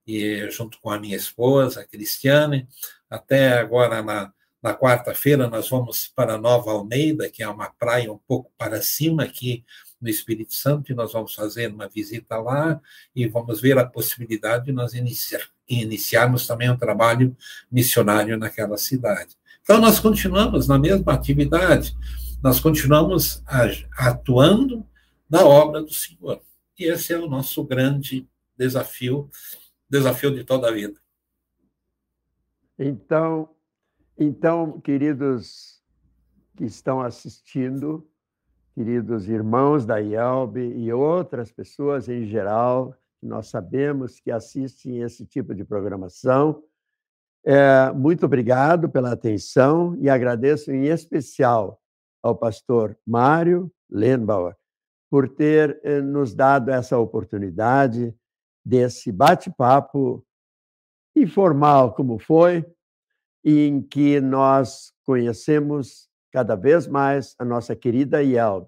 E 0.06 0.48
junto 0.50 0.78
com 0.80 0.90
a 0.90 0.98
minha 0.98 1.16
esposa, 1.16 1.80
a 1.80 1.84
Cristiane, 1.84 2.68
até 3.10 3.58
agora 3.58 4.02
na, 4.02 4.32
na 4.62 4.74
quarta-feira 4.74 5.48
nós 5.48 5.68
vamos 5.68 6.08
para 6.14 6.38
Nova 6.38 6.70
Almeida, 6.70 7.28
que 7.28 7.42
é 7.42 7.48
uma 7.48 7.70
praia 7.70 8.12
um 8.12 8.18
pouco 8.18 8.50
para 8.56 8.82
cima 8.82 9.24
aqui 9.24 9.64
no 10.00 10.08
Espírito 10.08 10.54
Santo, 10.54 10.92
e 10.92 10.94
nós 10.94 11.12
vamos 11.12 11.34
fazer 11.34 11.72
uma 11.72 11.88
visita 11.88 12.36
lá 12.36 12.80
e 13.14 13.26
vamos 13.26 13.60
ver 13.60 13.78
a 13.78 13.86
possibilidade 13.86 14.66
de 14.66 14.72
nós 14.72 14.94
iniciar, 14.94 15.42
iniciarmos 15.68 16.46
também 16.46 16.70
um 16.70 16.76
trabalho 16.76 17.36
missionário 17.70 18.36
naquela 18.36 18.76
cidade. 18.76 19.36
Então, 19.62 19.80
nós 19.80 19.98
continuamos 19.98 20.68
na 20.68 20.78
mesma 20.78 21.12
atividade, 21.12 21.96
nós 22.42 22.60
continuamos 22.60 23.42
atuando 23.96 24.86
na 25.28 25.44
obra 25.44 25.82
do 25.82 25.92
Senhor. 25.92 26.40
E 26.78 26.84
esse 26.84 27.12
é 27.12 27.18
o 27.18 27.28
nosso 27.28 27.64
grande 27.64 28.28
desafio, 28.56 29.28
desafio 29.88 30.34
de 30.34 30.44
toda 30.44 30.68
a 30.68 30.72
vida. 30.72 31.00
Então, 32.78 33.48
então, 34.18 34.80
queridos 34.80 35.82
que 36.56 36.64
estão 36.64 37.00
assistindo, 37.00 38.08
queridos 38.74 39.28
irmãos 39.28 39.84
da 39.84 39.98
IELB 39.98 40.74
e 40.76 40.92
outras 40.92 41.52
pessoas 41.52 42.08
em 42.08 42.26
geral, 42.26 42.94
nós 43.22 43.48
sabemos 43.48 44.20
que 44.20 44.30
assistem 44.30 45.02
esse 45.02 45.26
tipo 45.26 45.54
de 45.54 45.64
programação, 45.64 46.62
é, 47.44 47.92
muito 47.92 48.26
obrigado 48.26 48.88
pela 48.88 49.12
atenção 49.12 49.96
e 50.00 50.08
agradeço 50.08 50.72
em 50.72 50.86
especial 50.86 51.80
ao 52.22 52.36
pastor 52.36 52.98
Mário 53.06 53.70
Lenbauer 53.88 54.56
por 55.08 55.28
ter 55.28 55.80
eh, 55.84 56.00
nos 56.00 56.34
dado 56.34 56.70
essa 56.70 56.98
oportunidade 56.98 58.12
desse 58.66 59.12
bate-papo 59.12 60.26
informal 61.14 61.94
como 61.94 62.18
foi, 62.18 62.66
em 63.44 63.80
que 63.80 64.20
nós 64.20 64.92
conhecemos 65.04 66.08
cada 66.32 66.56
vez 66.56 66.88
mais 66.88 67.36
a 67.38 67.44
nossa 67.44 67.76
querida 67.76 68.20
Yelb 68.20 68.66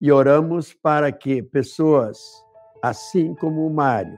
e 0.00 0.12
oramos 0.12 0.72
para 0.72 1.10
que 1.10 1.42
pessoas 1.42 2.20
assim 2.80 3.34
como 3.34 3.66
o 3.66 3.74
Mário, 3.74 4.16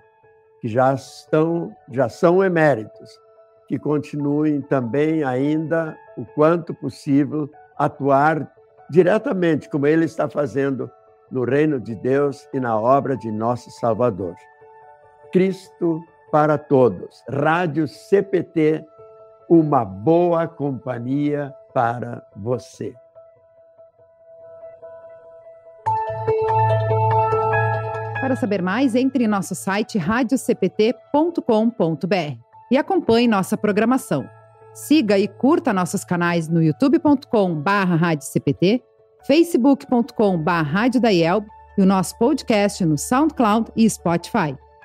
que 0.60 0.68
já 0.68 0.92
estão 0.92 1.74
já 1.90 2.10
são 2.10 2.44
eméritos, 2.44 3.18
que 3.66 3.78
continuem 3.78 4.60
também 4.60 5.24
ainda 5.24 5.96
o 6.18 6.26
quanto 6.26 6.74
possível 6.74 7.50
atuar 7.78 8.52
diretamente 8.90 9.70
como 9.70 9.86
ele 9.86 10.04
está 10.04 10.28
fazendo 10.28 10.90
no 11.30 11.44
reino 11.44 11.80
de 11.80 11.94
Deus 11.94 12.46
e 12.52 12.60
na 12.60 12.78
obra 12.78 13.16
de 13.16 13.32
nosso 13.32 13.70
Salvador. 13.70 14.36
Cristo 15.34 16.02
para 16.30 16.56
todos. 16.56 17.22
Rádio 17.28 17.88
CPT, 17.88 18.86
uma 19.50 19.84
boa 19.84 20.46
companhia 20.46 21.52
para 21.74 22.24
você. 22.36 22.94
Para 28.20 28.36
saber 28.36 28.62
mais, 28.62 28.94
entre 28.94 29.24
em 29.24 29.26
nosso 29.26 29.56
site 29.56 29.98
radiocpt.com.br 29.98 32.38
e 32.70 32.76
acompanhe 32.76 33.26
nossa 33.26 33.56
programação. 33.56 34.30
Siga 34.72 35.18
e 35.18 35.26
curta 35.26 35.72
nossos 35.72 36.04
canais 36.04 36.48
no 36.48 36.62
youtube.com/radiocpt, 36.62 38.84
facebook.com/radiodaielb 39.26 41.44
e 41.76 41.82
o 41.82 41.86
nosso 41.86 42.16
podcast 42.18 42.84
no 42.84 42.96
SoundCloud 42.96 43.72
e 43.74 43.90
Spotify. 43.90 44.56